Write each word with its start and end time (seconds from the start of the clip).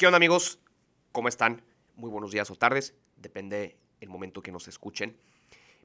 ¿Qué 0.00 0.06
onda 0.06 0.16
amigos? 0.16 0.58
¿Cómo 1.12 1.28
están? 1.28 1.62
Muy 1.94 2.08
buenos 2.08 2.30
días 2.30 2.50
o 2.50 2.56
tardes, 2.56 2.94
depende 3.18 3.76
el 4.00 4.08
momento 4.08 4.42
que 4.42 4.50
nos 4.50 4.66
escuchen. 4.66 5.18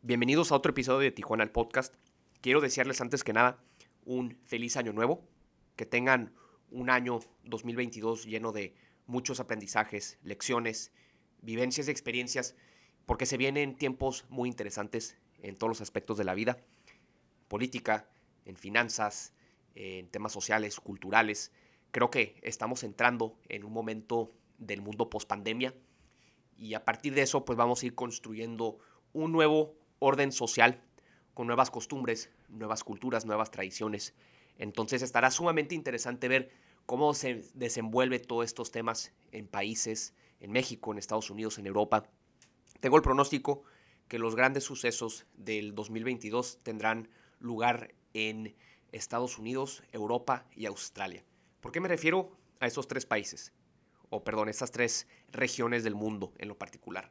Bienvenidos 0.04 0.54
a 0.54 0.56
otro 0.56 0.70
episodio 0.70 1.00
de 1.02 1.12
Tijuana 1.12 1.44
el 1.44 1.52
Podcast. 1.52 1.94
Quiero 2.40 2.62
desearles 2.62 3.02
antes 3.02 3.26
que 3.26 3.34
nada 3.34 3.62
un 4.06 4.38
feliz 4.46 4.78
año 4.78 4.94
nuevo, 4.94 5.28
que 5.76 5.86
tengan 5.86 6.34
un 6.72 6.90
año 6.90 7.20
2022 7.44 8.24
lleno 8.24 8.54
de 8.54 8.74
muchos 9.06 9.42
aprendizajes, 9.42 10.18
lecciones, 10.24 10.94
vivencias 11.42 11.90
y 11.90 11.92
experiencias, 11.92 12.56
porque 13.06 13.26
se 13.26 13.36
vienen 13.36 13.76
tiempos 13.76 14.24
muy 14.30 14.48
interesantes 14.48 15.18
en 15.42 15.58
todos 15.58 15.72
los 15.72 15.82
aspectos 15.82 16.18
de 16.18 16.24
la 16.24 16.36
vida, 16.36 16.64
política, 17.50 18.08
en 18.46 18.56
finanzas, 18.56 19.34
en 19.74 20.08
temas 20.08 20.32
sociales, 20.32 20.80
culturales. 20.80 21.52
Creo 21.96 22.12
que 22.12 22.36
estamos 22.42 22.84
entrando 22.84 23.40
en 23.48 23.64
un 23.64 23.72
momento 23.72 24.34
del 24.58 24.82
mundo 24.82 25.10
post 25.10 25.30
pandemia 25.30 25.74
y 26.58 26.74
a 26.74 26.84
partir 26.84 27.14
de 27.14 27.22
eso 27.22 27.46
pues 27.46 27.56
vamos 27.56 27.82
a 27.82 27.86
ir 27.86 27.96
construyendo 27.96 28.80
un 29.14 29.32
nuevo 29.32 29.78
orden 30.00 30.34
social 30.34 30.84
con 31.34 31.48
nuevas 31.48 31.72
costumbres, 31.72 32.32
nuevas 32.50 32.84
culturas, 32.84 33.26
nuevas 33.26 33.50
tradiciones. 33.50 34.14
Entonces 34.58 35.04
estará 35.04 35.32
sumamente 35.32 35.74
interesante 35.74 36.28
ver 36.28 36.52
cómo 36.86 37.14
se 37.14 37.46
desenvuelve 37.54 38.20
todos 38.20 38.44
estos 38.44 38.72
temas 38.72 39.14
en 39.32 39.48
países, 39.48 40.14
en 40.42 40.52
México, 40.52 40.92
en 40.92 40.98
Estados 40.98 41.30
Unidos, 41.30 41.60
en 41.60 41.66
Europa. 41.66 42.10
Tengo 42.82 42.98
el 42.98 43.04
pronóstico 43.04 43.64
que 44.10 44.20
los 44.20 44.36
grandes 44.36 44.66
sucesos 44.66 45.28
del 45.38 45.74
2022 45.74 46.60
tendrán 46.62 47.08
lugar 47.40 47.96
en 48.14 48.54
Estados 48.92 49.40
Unidos, 49.40 49.82
Europa 49.94 50.46
y 50.58 50.66
Australia. 50.66 51.24
¿Por 51.66 51.72
qué 51.72 51.80
me 51.80 51.88
refiero 51.88 52.30
a 52.60 52.68
esos 52.68 52.88
tres 52.88 53.08
países? 53.08 53.52
O 54.12 54.24
perdón, 54.24 54.50
esas 54.50 54.70
tres 54.70 55.08
regiones 55.32 55.84
del 55.84 55.96
mundo 55.96 56.32
en 56.38 56.48
lo 56.48 56.60
particular. 56.60 57.10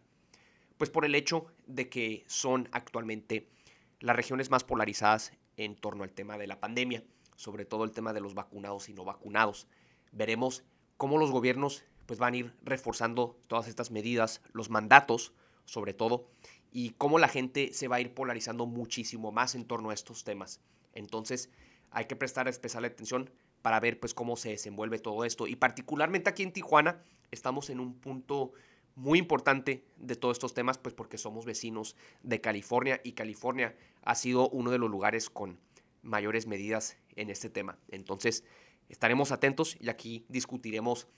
Pues 0.78 0.90
por 0.90 1.04
el 1.04 1.16
hecho 1.16 1.46
de 1.66 1.88
que 1.88 2.22
son 2.28 2.68
actualmente 2.70 3.50
las 3.98 4.14
regiones 4.14 4.50
más 4.50 4.62
polarizadas 4.62 5.32
en 5.56 5.74
torno 5.74 6.04
al 6.04 6.12
tema 6.12 6.38
de 6.38 6.46
la 6.46 6.60
pandemia, 6.60 7.02
sobre 7.34 7.64
todo 7.64 7.82
el 7.82 7.90
tema 7.90 8.12
de 8.12 8.20
los 8.20 8.34
vacunados 8.34 8.88
y 8.88 8.92
no 8.94 9.04
vacunados. 9.04 9.66
Veremos 10.12 10.62
cómo 10.98 11.18
los 11.18 11.32
gobiernos 11.32 11.82
pues 12.06 12.20
van 12.20 12.34
a 12.34 12.36
ir 12.36 12.54
reforzando 12.62 13.36
todas 13.48 13.66
estas 13.66 13.90
medidas, 13.90 14.40
los 14.52 14.70
mandatos 14.70 15.32
sobre 15.64 15.94
todo, 15.94 16.28
y 16.70 16.90
cómo 16.90 17.18
la 17.18 17.26
gente 17.26 17.72
se 17.72 17.88
va 17.88 17.96
a 17.96 18.00
ir 18.00 18.14
polarizando 18.14 18.66
muchísimo 18.66 19.32
más 19.32 19.56
en 19.56 19.64
torno 19.64 19.90
a 19.90 19.94
estos 19.94 20.22
temas. 20.22 20.60
Entonces, 20.92 21.50
hay 21.90 22.04
que 22.04 22.14
prestar 22.14 22.46
especial 22.46 22.84
atención 22.84 23.30
para 23.64 23.80
ver 23.80 23.98
pues 23.98 24.12
cómo 24.12 24.36
se 24.36 24.50
desenvuelve 24.50 24.98
todo 24.98 25.24
esto 25.24 25.46
y 25.46 25.56
particularmente 25.56 26.28
aquí 26.28 26.42
en 26.42 26.52
Tijuana 26.52 27.02
estamos 27.30 27.70
en 27.70 27.80
un 27.80 27.94
punto 27.94 28.52
muy 28.94 29.18
importante 29.18 29.86
de 29.96 30.16
todos 30.16 30.36
estos 30.36 30.52
temas 30.52 30.76
pues 30.76 30.94
porque 30.94 31.16
somos 31.16 31.46
vecinos 31.46 31.96
de 32.22 32.42
California 32.42 33.00
y 33.04 33.12
California 33.12 33.74
ha 34.02 34.16
sido 34.16 34.50
uno 34.50 34.70
de 34.70 34.76
los 34.76 34.90
lugares 34.90 35.30
con 35.30 35.58
mayores 36.02 36.46
medidas 36.46 36.98
en 37.16 37.30
este 37.30 37.48
tema. 37.48 37.78
Entonces, 37.88 38.44
estaremos 38.90 39.32
atentos 39.32 39.78
y 39.80 39.88
aquí 39.88 40.26
discutiremos 40.28 41.08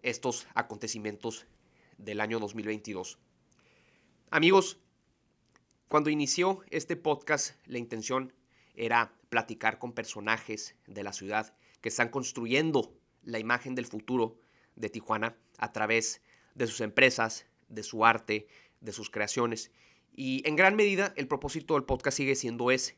estos 0.00 0.46
acontecimientos 0.54 1.46
del 1.98 2.22
año 2.22 2.38
2022. 2.38 3.18
Amigos, 4.30 4.78
cuando 5.88 6.08
inició 6.08 6.62
este 6.70 6.96
podcast, 6.96 7.54
la 7.66 7.76
intención 7.76 8.32
era 8.74 9.14
platicar 9.28 9.78
con 9.78 9.92
personajes 9.92 10.76
de 10.86 11.02
la 11.02 11.12
ciudad 11.12 11.54
que 11.80 11.88
están 11.88 12.08
construyendo 12.08 12.94
la 13.22 13.38
imagen 13.38 13.74
del 13.74 13.86
futuro 13.86 14.38
de 14.76 14.88
Tijuana 14.88 15.36
a 15.58 15.72
través 15.72 16.22
de 16.54 16.66
sus 16.66 16.80
empresas, 16.80 17.46
de 17.68 17.82
su 17.82 18.04
arte, 18.04 18.46
de 18.80 18.92
sus 18.92 19.10
creaciones. 19.10 19.70
Y 20.12 20.46
en 20.46 20.56
gran 20.56 20.76
medida 20.76 21.12
el 21.16 21.28
propósito 21.28 21.74
del 21.74 21.84
podcast 21.84 22.16
sigue 22.16 22.34
siendo 22.34 22.70
ese. 22.70 22.96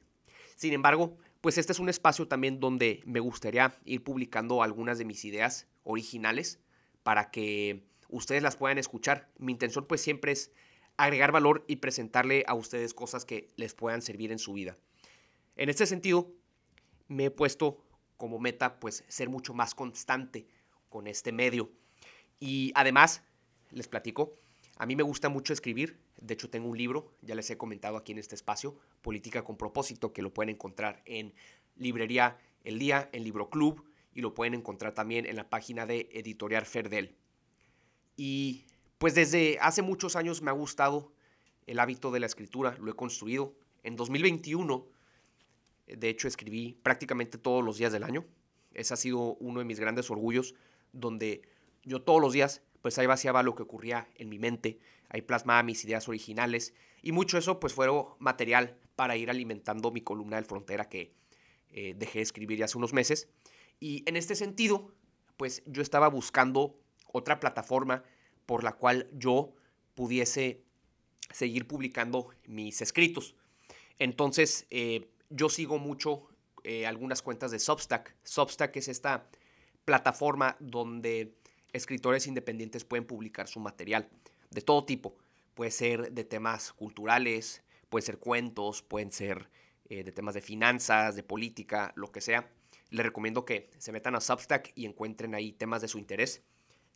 Sin 0.57 0.73
embargo, 0.73 1.17
pues 1.41 1.59
este 1.59 1.73
es 1.73 1.81
un 1.81 1.89
espacio 1.89 2.29
también 2.29 2.61
donde 2.61 3.03
me 3.05 3.21
gustaría 3.21 3.79
ir 3.85 4.03
publicando 4.05 4.63
algunas 4.63 4.99
de 4.99 5.05
mis 5.05 5.25
ideas 5.25 5.67
originales 5.83 6.61
para 7.03 7.31
que 7.31 7.85
ustedes 8.09 8.43
las 8.43 8.57
puedan 8.57 8.79
escuchar. 8.79 9.29
Mi 9.39 9.53
intención 9.53 9.87
pues 9.87 10.01
siempre 10.01 10.33
es 10.33 10.53
agregar 10.97 11.33
valor 11.33 11.65
y 11.67 11.77
presentarle 11.77 12.45
a 12.47 12.55
ustedes 12.55 12.95
cosas 12.95 13.25
que 13.25 13.51
les 13.57 13.75
puedan 13.75 14.03
servir 14.03 14.31
en 14.31 14.39
su 14.39 14.53
vida. 14.53 14.77
En 15.57 15.69
este 15.69 15.87
sentido, 15.87 16.33
me 17.09 17.27
he 17.27 17.31
puesto 17.31 17.85
como 18.17 18.39
meta 18.39 18.79
pues 18.79 19.05
ser 19.09 19.29
mucho 19.29 19.55
más 19.55 19.75
constante 19.75 20.47
con 20.89 21.07
este 21.07 21.33
medio. 21.33 21.71
Y 22.41 22.73
además, 22.75 23.23
les 23.71 23.89
platico, 23.89 24.39
a 24.77 24.87
mí 24.87 24.97
me 24.97 25.03
gusta 25.03 25.29
mucho 25.29 25.53
escribir, 25.53 25.99
de 26.21 26.35
hecho 26.35 26.51
tengo 26.51 26.69
un 26.69 26.79
libro, 26.79 27.13
ya 27.21 27.35
les 27.35 27.51
he 27.51 27.57
comentado 27.57 27.97
aquí 27.97 28.13
en 28.13 28.19
este 28.19 28.35
espacio, 28.35 28.77
Política 29.01 29.45
con 29.45 29.57
propósito, 29.57 30.13
que 30.13 30.23
lo 30.23 30.33
pueden 30.33 30.51
encontrar 30.51 31.03
en 31.05 31.35
librería 31.77 32.39
El 32.65 32.79
Día, 32.79 33.09
en 33.13 33.25
Libro 33.25 33.51
Club, 33.51 33.85
y 34.15 34.21
lo 34.21 34.35
pueden 34.35 34.55
encontrar 34.55 34.95
también 34.95 35.27
en 35.27 35.37
la 35.37 35.49
página 35.49 35.87
de 35.87 36.09
Editorial 36.13 36.67
Ferdel. 36.67 37.17
Y 38.17 38.67
pues 38.99 39.15
desde 39.15 39.59
hace 39.61 39.83
muchos 39.83 40.17
años 40.17 40.43
me 40.43 40.51
ha 40.51 40.55
gustado 40.55 41.13
el 41.67 41.79
hábito 41.79 42.11
de 42.11 42.21
la 42.21 42.27
escritura, 42.27 42.77
lo 42.79 42.91
he 42.91 42.95
construido. 42.95 43.55
En 43.83 43.97
2021 43.97 44.87
de 45.87 46.09
hecho, 46.09 46.29
escribí 46.29 46.79
prácticamente 46.83 47.39
todos 47.39 47.65
los 47.65 47.79
días 47.79 47.93
del 47.93 48.05
año. 48.05 48.25
Ese 48.75 48.95
ha 48.95 48.97
sido 48.97 49.35
uno 49.35 49.61
de 49.61 49.65
mis 49.65 49.81
grandes 49.81 50.11
orgullos, 50.11 50.55
donde 50.93 51.43
yo 51.85 52.03
todos 52.03 52.21
los 52.21 52.33
días, 52.33 52.63
pues 52.81 52.99
ahí 52.99 53.07
vaciaba 53.07 53.43
lo 53.43 53.55
que 53.55 53.63
ocurría 53.63 54.09
en 54.17 54.29
mi 54.29 54.39
mente, 54.39 54.79
ahí 55.09 55.23
plasmaba 55.23 55.63
mis 55.63 55.85
ideas 55.85 56.09
originales 56.09 56.75
y 57.03 57.13
mucho 57.13 57.37
eso, 57.37 57.61
pues 57.61 57.75
fue 57.75 57.89
material 58.19 58.77
para 58.97 59.17
ir 59.17 59.31
alimentando 59.31 59.91
mi 59.91 60.01
columna 60.01 60.37
del 60.37 60.45
Frontera 60.45 60.89
que 60.89 61.13
eh, 61.71 61.95
dejé 61.97 62.21
de 62.21 62.23
escribir 62.23 62.59
ya 62.59 62.67
hace 62.67 62.79
unos 62.79 62.93
meses. 62.93 63.29
Y 63.81 64.05
en 64.07 64.17
este 64.17 64.37
sentido, 64.37 64.93
pues 65.37 65.63
yo 65.67 65.83
estaba 65.83 66.09
buscando 66.09 66.79
otra 67.13 67.41
plataforma 67.41 68.05
por 68.47 68.63
la 68.63 68.73
cual 68.73 69.09
yo 69.13 69.55
pudiese 69.95 70.63
seguir 71.31 71.67
publicando 71.67 72.31
mis 72.47 72.81
escritos. 72.81 73.35
Entonces, 73.99 74.67
eh, 74.71 75.09
yo 75.35 75.49
sigo 75.49 75.79
mucho 75.79 76.29
eh, 76.65 76.87
algunas 76.87 77.23
cuentas 77.23 77.51
de 77.51 77.59
Substack. 77.59 78.15
Substack 78.23 78.77
es 78.77 78.89
esta 78.89 79.29
plataforma 79.85 80.57
donde 80.61 81.35
escritores 81.73 82.27
independientes 82.27 82.85
pueden 82.85 83.07
publicar 83.07 83.49
su 83.49 83.61
material 83.61 84.09
de 84.51 84.61
todo 84.61 84.85
tipo. 84.85 85.17
Puede 85.55 85.71
ser 85.71 86.13
de 86.13 86.25
temas 86.25 86.73
culturales, 86.73 87.63
puede 87.89 88.05
ser 88.05 88.19
cuentos, 88.19 88.83
pueden 88.83 89.13
ser 89.13 89.51
eh, 89.89 90.05
de 90.05 90.13
temas 90.13 90.35
de 90.35 90.43
finanzas, 90.43 91.17
de 91.17 91.23
política, 91.23 91.93
lo 91.97 92.13
que 92.13 92.21
sea. 92.21 92.51
Les 92.91 93.05
recomiendo 93.05 93.45
que 93.45 93.71
se 93.79 93.93
metan 93.93 94.15
a 94.15 94.21
Substack 94.21 94.73
y 94.75 94.87
encuentren 94.87 95.35
ahí 95.35 95.53
temas 95.53 95.83
de 95.83 95.89
su 95.89 95.99
interés 95.99 96.43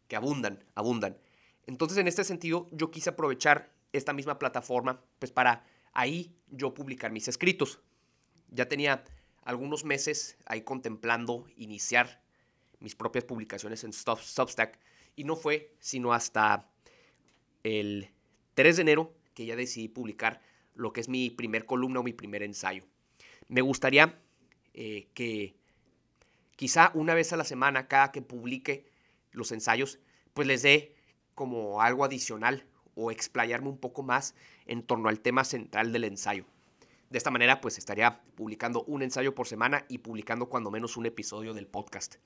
que 0.09 0.17
abundan, 0.17 0.65
abundan. 0.75 1.19
Entonces, 1.67 1.99
en 1.99 2.07
este 2.07 2.23
sentido, 2.23 2.69
yo 2.71 2.91
quise 2.91 3.11
aprovechar 3.11 3.73
esta 3.93 4.13
misma 4.13 4.39
plataforma 4.39 5.03
pues 5.19 5.33
para 5.33 5.65
ahí 5.93 6.37
yo 6.49 6.75
publicar 6.75 7.11
mis 7.11 7.29
escritos. 7.29 7.81
Ya 8.51 8.69
tenía 8.69 9.05
algunos 9.43 9.85
meses 9.85 10.37
ahí 10.47 10.63
contemplando 10.63 11.47
iniciar 11.57 12.23
mis 12.81 12.95
propias 12.95 13.25
publicaciones 13.25 13.85
en 13.85 13.93
Substack 13.93 14.79
y 15.15 15.25
no 15.25 15.37
fue 15.37 15.73
sino 15.79 16.13
hasta 16.13 16.69
el 17.63 18.11
3 18.55 18.77
de 18.77 18.83
enero 18.83 19.15
que 19.35 19.47
ya 19.47 19.57
decidí 19.57 19.89
publicar 19.89 20.41
lo 20.75 20.93
que 20.93 21.01
es 21.01 21.09
mi 21.09 21.31
primer 21.31 21.65
columna 21.65 22.01
o 22.01 22.03
mi 22.03 22.13
primer 22.13 22.43
ensayo. 22.43 22.85
Me 23.49 23.61
gustaría 23.61 24.21
eh, 24.75 25.09
que 25.15 25.57
quizá 26.57 26.91
una 26.95 27.15
vez 27.15 27.33
a 27.33 27.37
la 27.37 27.45
semana, 27.45 27.89
cada 27.89 28.13
que 28.13 28.23
publique 28.23 28.87
los 29.33 29.53
ensayos, 29.53 29.99
pues 30.35 30.47
les 30.47 30.63
dé 30.63 30.95
como 31.35 31.81
algo 31.81 32.05
adicional 32.05 32.67
o 32.95 33.11
explayarme 33.11 33.69
un 33.69 33.79
poco 33.79 34.03
más 34.03 34.35
en 34.67 34.83
torno 34.83 35.09
al 35.09 35.21
tema 35.21 35.45
central 35.45 35.93
del 35.93 36.05
ensayo. 36.05 36.47
De 37.11 37.19
esta 37.19 37.31
manera, 37.31 37.61
pues 37.61 37.79
estaría 37.79 38.21
publicando 38.35 38.83
un 38.85 39.03
ensayo 39.03 39.35
por 39.35 39.47
semana 39.47 39.85
y 39.89 39.99
publicando 39.99 40.49
cuando 40.49 40.71
menos 40.71 40.97
un 40.97 41.07
episodio 41.07 41.55
del 41.55 41.67
podcast. 41.67 42.17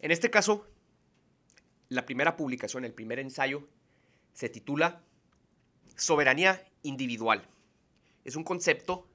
En 0.00 0.10
este 0.10 0.30
caso, 0.30 0.66
la 1.88 2.04
primera 2.04 2.36
publicación, 2.36 2.84
el 2.84 2.94
primer 2.94 3.20
ensayo, 3.20 3.68
se 4.32 4.48
titula 4.48 5.04
Soberanía 5.96 6.64
individual. 6.82 7.48
Es 8.24 8.34
un 8.34 8.44
concepto 8.44 9.06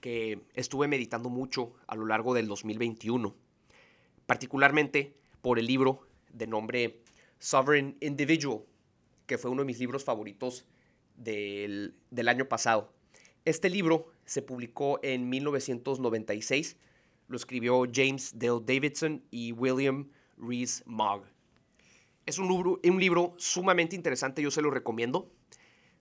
que 0.00 0.40
estuve 0.54 0.86
meditando 0.86 1.28
mucho 1.28 1.74
a 1.86 1.96
lo 1.96 2.06
largo 2.06 2.34
del 2.34 2.46
2021, 2.46 3.34
particularmente 4.26 5.16
por 5.40 5.58
el 5.58 5.66
libro 5.66 6.06
de 6.32 6.46
nombre 6.46 7.00
Sovereign 7.38 7.96
Individual, 8.00 8.60
que 9.26 9.38
fue 9.38 9.50
uno 9.50 9.62
de 9.62 9.66
mis 9.66 9.78
libros 9.80 10.04
favoritos 10.04 10.64
del, 11.16 11.96
del 12.10 12.28
año 12.28 12.46
pasado. 12.46 12.92
Este 13.46 13.70
libro 13.70 14.08
se 14.24 14.42
publicó 14.42 14.98
en 15.04 15.28
1996. 15.28 16.76
Lo 17.28 17.36
escribió 17.36 17.84
James 17.94 18.36
Dale 18.36 18.60
Davidson 18.60 19.22
y 19.30 19.52
William 19.52 20.10
Rees 20.36 20.82
Mogg. 20.84 21.22
Es 22.26 22.40
un 22.40 22.48
libro, 22.98 23.34
sumamente 23.36 23.94
interesante, 23.94 24.42
yo 24.42 24.50
se 24.50 24.62
lo 24.62 24.72
recomiendo. 24.72 25.30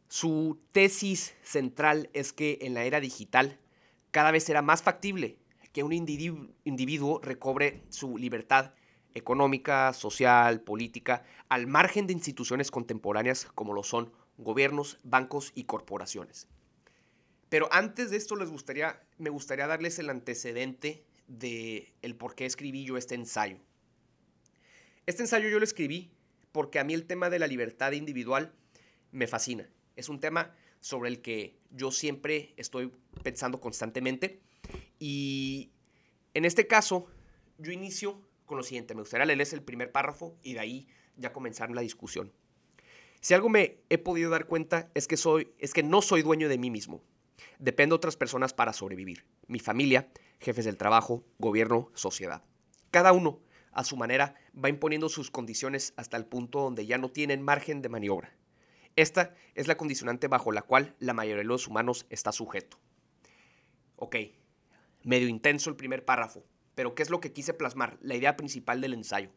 Su 0.07 0.59
tesis 0.71 1.35
central 1.43 2.09
es 2.13 2.33
que 2.33 2.57
en 2.61 2.73
la 2.73 2.83
era 2.83 2.99
digital 2.99 3.59
cada 4.09 4.31
vez 4.31 4.43
será 4.43 4.63
más 4.63 4.81
factible 4.81 5.37
que 5.71 5.83
un 5.83 5.93
individuo 5.93 7.19
recobre 7.21 7.83
su 7.89 8.17
libertad 8.17 8.73
económica, 9.13 9.93
social, 9.93 10.61
política, 10.61 11.23
al 11.47 11.67
margen 11.67 12.07
de 12.07 12.13
instituciones 12.13 12.71
contemporáneas 12.71 13.45
como 13.53 13.73
lo 13.75 13.83
son 13.83 14.11
gobiernos, 14.39 14.97
bancos 15.03 15.51
y 15.53 15.65
corporaciones. 15.65 16.47
Pero 17.55 17.69
antes 17.71 18.11
de 18.11 18.17
esto 18.17 18.35
les 18.35 18.49
gustaría, 18.49 19.01
me 19.17 19.29
gustaría 19.29 19.65
darles 19.65 19.97
el 19.97 20.09
antecedente 20.09 21.05
de 21.29 21.93
el 22.01 22.17
por 22.17 22.35
qué 22.35 22.45
escribí 22.45 22.83
yo 22.83 22.97
este 22.97 23.15
ensayo. 23.15 23.59
Este 25.05 25.23
ensayo 25.23 25.47
yo 25.47 25.57
lo 25.59 25.63
escribí 25.63 26.11
porque 26.51 26.79
a 26.79 26.83
mí 26.83 26.93
el 26.93 27.05
tema 27.05 27.29
de 27.29 27.39
la 27.39 27.47
libertad 27.47 27.93
individual 27.93 28.53
me 29.13 29.25
fascina. 29.25 29.69
Es 29.95 30.09
un 30.09 30.19
tema 30.19 30.53
sobre 30.81 31.07
el 31.07 31.21
que 31.21 31.57
yo 31.71 31.91
siempre 31.91 32.53
estoy 32.57 32.91
pensando 33.23 33.61
constantemente 33.61 34.41
y 34.99 35.71
en 36.33 36.43
este 36.43 36.67
caso 36.67 37.07
yo 37.57 37.71
inicio 37.71 38.21
con 38.45 38.57
lo 38.57 38.63
siguiente. 38.65 38.95
Me 38.95 39.01
gustaría 39.03 39.27
leerles 39.27 39.53
el 39.53 39.61
primer 39.61 39.93
párrafo 39.93 40.37
y 40.43 40.55
de 40.55 40.59
ahí 40.59 40.87
ya 41.15 41.31
comenzar 41.31 41.71
la 41.71 41.79
discusión. 41.79 42.33
Si 43.21 43.33
algo 43.33 43.47
me 43.47 43.77
he 43.87 43.97
podido 43.97 44.29
dar 44.29 44.45
cuenta 44.45 44.91
es 44.93 45.07
que, 45.07 45.15
soy, 45.15 45.53
es 45.57 45.73
que 45.73 45.83
no 45.83 46.01
soy 46.01 46.21
dueño 46.21 46.49
de 46.49 46.57
mí 46.57 46.69
mismo. 46.69 47.01
Dependo 47.59 47.95
de 47.95 47.97
otras 47.97 48.17
personas 48.17 48.53
para 48.53 48.73
sobrevivir. 48.73 49.25
Mi 49.47 49.59
familia, 49.59 50.09
jefes 50.39 50.65
del 50.65 50.77
trabajo, 50.77 51.23
gobierno, 51.39 51.91
sociedad. 51.93 52.43
Cada 52.91 53.11
uno, 53.11 53.39
a 53.71 53.83
su 53.83 53.97
manera, 53.97 54.35
va 54.55 54.69
imponiendo 54.69 55.09
sus 55.09 55.31
condiciones 55.31 55.93
hasta 55.97 56.17
el 56.17 56.25
punto 56.25 56.61
donde 56.61 56.85
ya 56.85 56.97
no 56.97 57.09
tienen 57.11 57.41
margen 57.41 57.81
de 57.81 57.89
maniobra. 57.89 58.35
Esta 58.95 59.35
es 59.55 59.67
la 59.67 59.75
condicionante 59.75 60.27
bajo 60.27 60.51
la 60.51 60.61
cual 60.61 60.95
la 60.99 61.13
mayoría 61.13 61.39
de 61.39 61.43
los 61.43 61.67
humanos 61.67 62.05
está 62.09 62.31
sujeto. 62.31 62.79
Ok, 63.97 64.15
medio 65.03 65.27
intenso 65.27 65.69
el 65.69 65.75
primer 65.75 66.05
párrafo, 66.05 66.45
pero 66.75 66.95
¿qué 66.95 67.03
es 67.03 67.09
lo 67.09 67.19
que 67.19 67.33
quise 67.33 67.53
plasmar? 67.53 67.97
La 68.01 68.15
idea 68.15 68.37
principal 68.37 68.79
del 68.81 68.93
ensayo. 68.93 69.31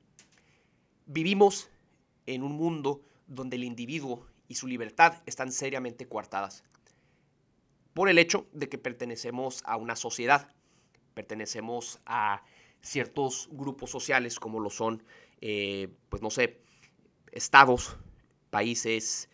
Vivimos 1.06 1.70
en 2.26 2.42
un 2.42 2.52
mundo 2.52 3.02
donde 3.26 3.56
el 3.56 3.64
individuo 3.64 4.26
y 4.46 4.54
su 4.54 4.66
libertad 4.66 5.22
están 5.26 5.52
seriamente 5.52 6.08
coartadas 6.08 6.64
por 7.98 8.08
el 8.08 8.18
hecho 8.18 8.46
de 8.52 8.68
que 8.68 8.78
pertenecemos 8.78 9.60
a 9.64 9.76
una 9.76 9.96
sociedad, 9.96 10.54
pertenecemos 11.14 11.98
a 12.06 12.44
ciertos 12.80 13.48
grupos 13.50 13.90
sociales 13.90 14.38
como 14.38 14.60
lo 14.60 14.70
son, 14.70 15.02
eh, 15.40 15.88
pues 16.08 16.22
no 16.22 16.30
sé, 16.30 16.60
estados, 17.32 17.96
países, 18.50 19.28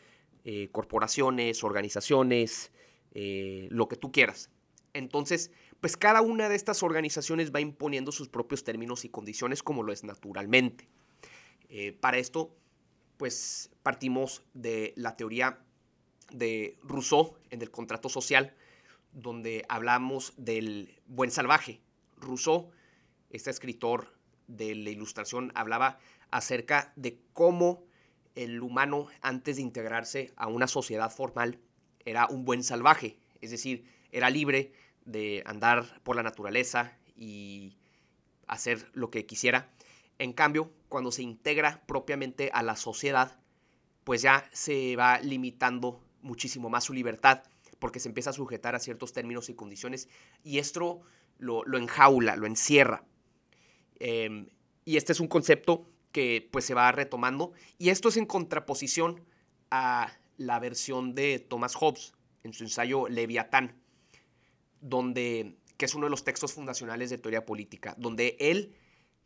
eh, 0.46 0.70
corporaciones, 0.72 1.62
organizaciones, 1.62 2.72
eh, 3.12 3.68
lo 3.70 3.86
que 3.86 3.96
tú 3.96 4.10
quieras. 4.10 4.48
Entonces, 4.94 5.50
pues 5.82 5.98
cada 5.98 6.22
una 6.22 6.48
de 6.48 6.56
estas 6.56 6.82
organizaciones 6.82 7.54
va 7.54 7.60
imponiendo 7.60 8.12
sus 8.12 8.30
propios 8.30 8.64
términos 8.64 9.04
y 9.04 9.10
condiciones 9.10 9.62
como 9.62 9.82
lo 9.82 9.92
es 9.92 10.04
naturalmente. 10.04 10.88
Para 12.00 12.16
esto, 12.16 12.56
pues 13.18 13.70
partimos 13.82 14.42
de 14.54 14.94
la 14.96 15.16
teoría 15.16 15.60
de 16.30 16.78
Rousseau 16.82 17.36
en 17.50 17.62
el 17.62 17.70
contrato 17.70 18.08
social, 18.08 18.54
donde 19.12 19.64
hablamos 19.68 20.34
del 20.36 21.00
buen 21.06 21.30
salvaje. 21.30 21.80
Rousseau, 22.16 22.70
este 23.30 23.50
escritor 23.50 24.12
de 24.46 24.74
la 24.74 24.90
ilustración, 24.90 25.52
hablaba 25.54 25.98
acerca 26.30 26.92
de 26.96 27.20
cómo 27.32 27.84
el 28.34 28.62
humano, 28.62 29.08
antes 29.22 29.56
de 29.56 29.62
integrarse 29.62 30.32
a 30.36 30.48
una 30.48 30.66
sociedad 30.66 31.10
formal, 31.10 31.60
era 32.04 32.26
un 32.26 32.44
buen 32.44 32.62
salvaje, 32.62 33.18
es 33.40 33.50
decir, 33.50 33.86
era 34.10 34.30
libre 34.30 34.72
de 35.04 35.42
andar 35.46 36.00
por 36.02 36.16
la 36.16 36.22
naturaleza 36.22 36.96
y 37.16 37.76
hacer 38.46 38.90
lo 38.92 39.10
que 39.10 39.26
quisiera. 39.26 39.70
En 40.18 40.32
cambio, 40.32 40.72
cuando 40.88 41.10
se 41.10 41.22
integra 41.22 41.84
propiamente 41.86 42.50
a 42.52 42.62
la 42.62 42.76
sociedad, 42.76 43.38
pues 44.04 44.22
ya 44.22 44.48
se 44.52 44.96
va 44.96 45.18
limitando 45.20 46.03
muchísimo 46.24 46.68
más 46.68 46.84
su 46.84 46.92
libertad, 46.92 47.42
porque 47.78 48.00
se 48.00 48.08
empieza 48.08 48.30
a 48.30 48.32
sujetar 48.32 48.74
a 48.74 48.80
ciertos 48.80 49.12
términos 49.12 49.48
y 49.48 49.54
condiciones, 49.54 50.08
y 50.42 50.58
esto 50.58 51.02
lo, 51.38 51.62
enjaula, 51.76 52.34
lo 52.36 52.46
encierra. 52.46 53.04
Em, 54.00 54.48
y 54.84 54.96
este 54.96 55.12
es 55.12 55.20
un 55.20 55.28
concepto 55.28 55.86
que 56.10 56.48
pues 56.50 56.64
se 56.64 56.74
va 56.74 56.90
retomando, 56.92 57.52
y 57.78 57.90
esto 57.90 58.08
es 58.08 58.16
en 58.16 58.26
contraposición 58.26 59.24
a 59.70 60.12
la 60.36 60.58
versión 60.58 61.14
de 61.14 61.38
Thomas 61.38 61.74
Hobbes 61.74 62.12
en 62.42 62.52
su 62.52 62.64
ensayo 62.64 63.08
Leviatán, 63.08 63.80
donde, 64.80 65.56
que 65.76 65.86
es 65.86 65.94
uno 65.94 66.06
de 66.06 66.10
los 66.10 66.24
textos 66.24 66.52
fundacionales 66.52 67.10
de 67.10 67.18
teoría 67.18 67.46
política, 67.46 67.94
donde 67.98 68.36
él 68.38 68.74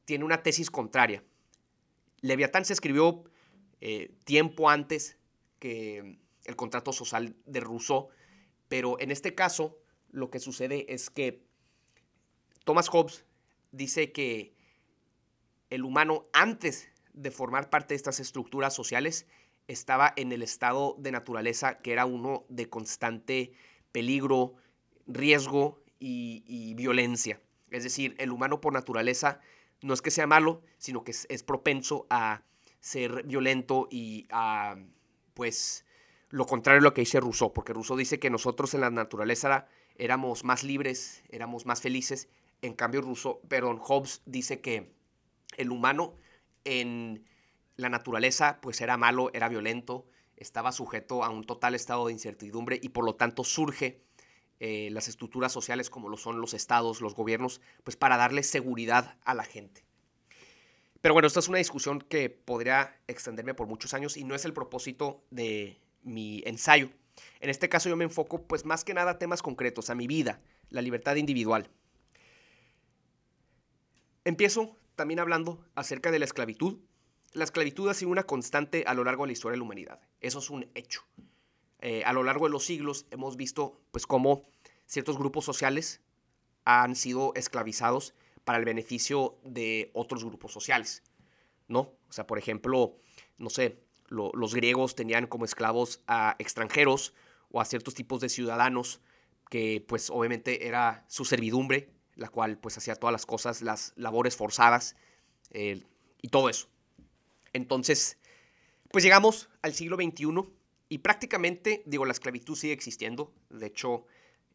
tiene 0.04 0.24
una 0.24 0.42
tesis 0.42 0.70
contraria. 0.70 1.22
Leviatán 2.20 2.64
se 2.64 2.72
escribió 2.72 3.24
eh, 3.80 4.14
tiempo 4.24 4.70
antes 4.70 5.18
que 5.58 6.18
el 6.48 6.56
contrato 6.56 6.92
social 6.92 7.36
de 7.46 7.60
Rousseau, 7.60 8.08
pero 8.68 8.98
en 8.98 9.10
este 9.10 9.34
caso 9.34 9.78
lo 10.10 10.30
que 10.30 10.40
sucede 10.40 10.92
es 10.92 11.10
que 11.10 11.44
Thomas 12.64 12.88
Hobbes 12.88 13.24
dice 13.70 14.12
que 14.12 14.54
el 15.70 15.84
humano 15.84 16.26
antes 16.32 16.88
de 17.12 17.30
formar 17.30 17.70
parte 17.70 17.94
de 17.94 17.96
estas 17.96 18.18
estructuras 18.18 18.74
sociales 18.74 19.26
estaba 19.66 20.14
en 20.16 20.32
el 20.32 20.42
estado 20.42 20.96
de 20.98 21.12
naturaleza 21.12 21.78
que 21.78 21.92
era 21.92 22.06
uno 22.06 22.46
de 22.48 22.70
constante 22.70 23.52
peligro, 23.92 24.54
riesgo 25.06 25.82
y, 25.98 26.74
violencia. 26.74 27.40
Es 27.70 27.84
decir, 27.84 28.14
el 28.18 28.30
humano 28.30 28.60
por 28.60 28.72
naturaleza 28.72 29.40
no 29.82 29.92
es 29.92 30.00
que 30.00 30.10
sea 30.10 30.26
malo, 30.26 30.62
sino 30.78 31.04
que 31.04 31.10
es, 31.10 31.42
propenso 31.42 32.06
a 32.08 32.42
ser 32.80 33.24
violento 33.24 33.88
y 33.90 34.26
a, 34.30 34.76
pues, 35.34 35.84
lo 36.30 36.46
contrario 36.46 36.80
a 36.80 36.82
lo 36.82 36.94
que 36.94 37.02
dice 37.02 37.20
Rousseau, 37.20 37.52
porque 37.52 37.72
Rousseau 37.72 37.96
dice 37.96 38.18
que 38.18 38.30
nosotros 38.30 38.74
en 38.74 38.82
la 38.82 38.90
naturaleza 38.90 39.66
éramos 39.96 40.44
más 40.44 40.62
libres, 40.62 41.22
éramos 41.30 41.66
más 41.66 41.80
felices, 41.80 42.28
en 42.62 42.74
cambio 42.74 43.00
Rousseau, 43.00 43.40
perdón, 43.48 43.78
Hobbes 43.78 44.22
dice 44.26 44.60
que 44.60 44.92
el 45.56 45.70
humano 45.70 46.14
en 46.64 47.24
la 47.76 47.88
naturaleza 47.88 48.60
pues 48.60 48.80
era 48.80 48.96
malo, 48.96 49.30
era 49.32 49.48
violento, 49.48 50.06
estaba 50.36 50.72
sujeto 50.72 51.24
a 51.24 51.30
un 51.30 51.44
total 51.44 51.74
estado 51.74 52.06
de 52.06 52.12
incertidumbre 52.12 52.78
y 52.82 52.90
por 52.90 53.04
lo 53.04 53.14
tanto 53.14 53.44
surge 53.44 54.02
eh, 54.60 54.88
las 54.90 55.08
estructuras 55.08 55.52
sociales 55.52 55.88
como 55.88 56.08
lo 56.08 56.16
son 56.16 56.40
los 56.40 56.52
estados, 56.52 57.00
los 57.00 57.14
gobiernos, 57.14 57.60
pues 57.84 57.96
para 57.96 58.16
darle 58.16 58.42
seguridad 58.42 59.16
a 59.24 59.34
la 59.34 59.44
gente. 59.44 59.84
Pero 61.00 61.14
bueno, 61.14 61.28
esta 61.28 61.38
es 61.38 61.48
una 61.48 61.58
discusión 61.58 62.00
que 62.00 62.28
podría 62.28 63.00
extenderme 63.06 63.54
por 63.54 63.68
muchos 63.68 63.94
años 63.94 64.16
y 64.16 64.24
no 64.24 64.34
es 64.34 64.44
el 64.44 64.52
propósito 64.52 65.22
de 65.30 65.80
mi 66.08 66.42
ensayo. 66.46 66.90
En 67.40 67.50
este 67.50 67.68
caso 67.68 67.88
yo 67.88 67.96
me 67.96 68.04
enfoco 68.04 68.42
pues 68.42 68.64
más 68.64 68.84
que 68.84 68.94
nada 68.94 69.12
a 69.12 69.18
temas 69.18 69.42
concretos, 69.42 69.90
a 69.90 69.94
mi 69.94 70.06
vida, 70.06 70.40
la 70.70 70.82
libertad 70.82 71.16
individual. 71.16 71.70
Empiezo 74.24 74.76
también 74.94 75.20
hablando 75.20 75.64
acerca 75.74 76.10
de 76.10 76.18
la 76.18 76.24
esclavitud. 76.24 76.78
La 77.32 77.44
esclavitud 77.44 77.88
ha 77.88 77.94
sido 77.94 78.10
una 78.10 78.24
constante 78.24 78.84
a 78.86 78.94
lo 78.94 79.04
largo 79.04 79.24
de 79.24 79.28
la 79.28 79.32
historia 79.32 79.52
de 79.52 79.58
la 79.58 79.64
humanidad. 79.64 80.00
Eso 80.20 80.38
es 80.40 80.50
un 80.50 80.70
hecho. 80.74 81.02
Eh, 81.80 82.02
a 82.04 82.12
lo 82.12 82.24
largo 82.24 82.46
de 82.46 82.50
los 82.50 82.64
siglos 82.64 83.06
hemos 83.10 83.36
visto 83.36 83.80
pues 83.92 84.06
cómo 84.06 84.48
ciertos 84.86 85.16
grupos 85.16 85.44
sociales 85.44 86.00
han 86.64 86.96
sido 86.96 87.32
esclavizados 87.36 88.14
para 88.44 88.58
el 88.58 88.64
beneficio 88.64 89.38
de 89.44 89.90
otros 89.94 90.24
grupos 90.24 90.52
sociales, 90.52 91.02
¿no? 91.68 91.80
O 91.80 92.12
sea, 92.12 92.26
por 92.26 92.38
ejemplo, 92.38 92.96
no 93.36 93.50
sé, 93.50 93.78
los 94.08 94.54
griegos 94.54 94.94
tenían 94.94 95.26
como 95.26 95.44
esclavos 95.44 96.02
a 96.06 96.36
extranjeros 96.38 97.14
o 97.50 97.60
a 97.60 97.64
ciertos 97.64 97.94
tipos 97.94 98.20
de 98.20 98.28
ciudadanos 98.28 99.00
que 99.50 99.84
pues 99.86 100.10
obviamente 100.10 100.66
era 100.66 101.04
su 101.08 101.24
servidumbre, 101.24 101.90
la 102.14 102.28
cual 102.28 102.58
pues 102.58 102.76
hacía 102.76 102.96
todas 102.96 103.12
las 103.12 103.26
cosas, 103.26 103.62
las 103.62 103.92
labores 103.96 104.36
forzadas 104.36 104.96
eh, 105.50 105.82
y 106.20 106.28
todo 106.28 106.48
eso. 106.48 106.68
Entonces, 107.52 108.18
pues 108.90 109.04
llegamos 109.04 109.48
al 109.62 109.74
siglo 109.74 109.96
XXI 109.96 110.26
y 110.88 110.98
prácticamente, 110.98 111.82
digo, 111.86 112.04
la 112.04 112.12
esclavitud 112.12 112.56
sigue 112.56 112.72
existiendo. 112.72 113.32
De 113.50 113.66
hecho, 113.66 114.06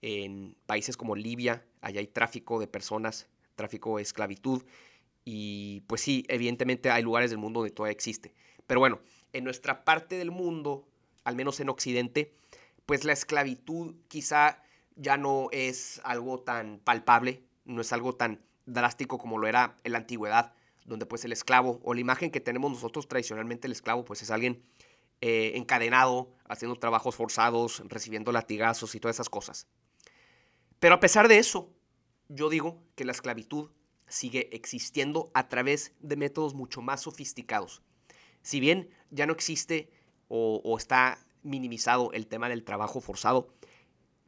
en 0.01 0.55
países 0.65 0.97
como 0.97 1.15
Libia, 1.15 1.65
allá 1.81 1.99
hay 1.99 2.07
tráfico 2.07 2.59
de 2.59 2.67
personas, 2.67 3.27
tráfico 3.55 3.97
de 3.97 4.03
esclavitud. 4.03 4.63
Y 5.25 5.81
pues 5.87 6.01
sí, 6.01 6.25
evidentemente 6.27 6.89
hay 6.89 7.03
lugares 7.03 7.29
del 7.29 7.39
mundo 7.39 7.61
donde 7.61 7.73
todavía 7.73 7.93
existe. 7.93 8.33
Pero 8.67 8.79
bueno, 8.79 8.99
en 9.33 9.43
nuestra 9.43 9.83
parte 9.83 10.17
del 10.17 10.31
mundo, 10.31 10.87
al 11.23 11.35
menos 11.35 11.59
en 11.59 11.69
Occidente, 11.69 12.33
pues 12.85 13.03
la 13.03 13.13
esclavitud 13.13 13.95
quizá 14.07 14.63
ya 14.95 15.17
no 15.17 15.49
es 15.51 16.01
algo 16.03 16.39
tan 16.39 16.79
palpable, 16.79 17.43
no 17.65 17.81
es 17.81 17.91
algo 17.93 18.15
tan 18.15 18.41
drástico 18.65 19.17
como 19.17 19.37
lo 19.37 19.47
era 19.47 19.75
en 19.83 19.93
la 19.93 19.97
antigüedad, 19.99 20.53
donde 20.85 21.05
pues 21.05 21.25
el 21.25 21.31
esclavo 21.31 21.79
o 21.83 21.93
la 21.93 22.01
imagen 22.01 22.31
que 22.31 22.39
tenemos 22.39 22.71
nosotros 22.71 23.07
tradicionalmente 23.07 23.67
el 23.67 23.73
esclavo 23.73 24.05
pues 24.05 24.21
es 24.21 24.31
alguien 24.31 24.63
eh, 25.21 25.53
encadenado, 25.55 26.33
haciendo 26.47 26.77
trabajos 26.77 27.15
forzados, 27.15 27.81
recibiendo 27.87 28.31
latigazos 28.31 28.93
y 28.95 28.99
todas 28.99 29.15
esas 29.15 29.29
cosas. 29.29 29.67
Pero 30.79 30.95
a 30.95 30.99
pesar 30.99 31.29
de 31.29 31.37
eso, 31.37 31.71
yo 32.27 32.49
digo 32.49 32.83
que 32.95 33.05
la 33.05 33.13
esclavitud 33.13 33.71
sigue 34.07 34.53
existiendo 34.53 35.31
a 35.33 35.47
través 35.47 35.93
de 36.01 36.17
métodos 36.17 36.53
mucho 36.53 36.81
más 36.81 37.01
sofisticados. 37.01 37.81
Si 38.43 38.59
bien 38.59 38.89
ya 39.09 39.25
no 39.25 39.33
existe 39.33 39.89
o, 40.27 40.75
está 40.77 41.17
minimizado 41.41 42.11
el 42.13 42.27
tema 42.27 42.49
del 42.49 42.63
trabajo 42.63 43.01
forzado, 43.01 43.53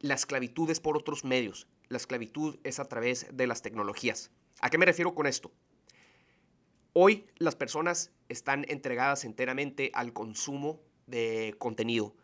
la 0.00 0.14
esclavitud 0.14 0.68
es 0.70 0.80
por 0.80 0.96
otros 0.96 1.24
medios. 1.24 1.68
La 1.88 1.98
esclavitud 1.98 2.58
es 2.64 2.80
a 2.80 2.86
través 2.86 3.26
de 3.32 3.46
las 3.46 3.62
tecnologías. 3.62 4.30
¿A 4.60 4.70
qué 4.70 4.78
me 4.78 4.86
refiero 4.86 5.14
con 5.14 5.26
esto? 5.26 5.52
Hoy 6.92 7.26
las 7.36 7.56
personas 7.56 8.10
están 8.28 8.64
entregadas 8.68 9.24
enteramente 9.24 9.90
al 9.94 10.12
consumo 10.12 10.80
de 11.06 11.54
contenido, 11.58 12.14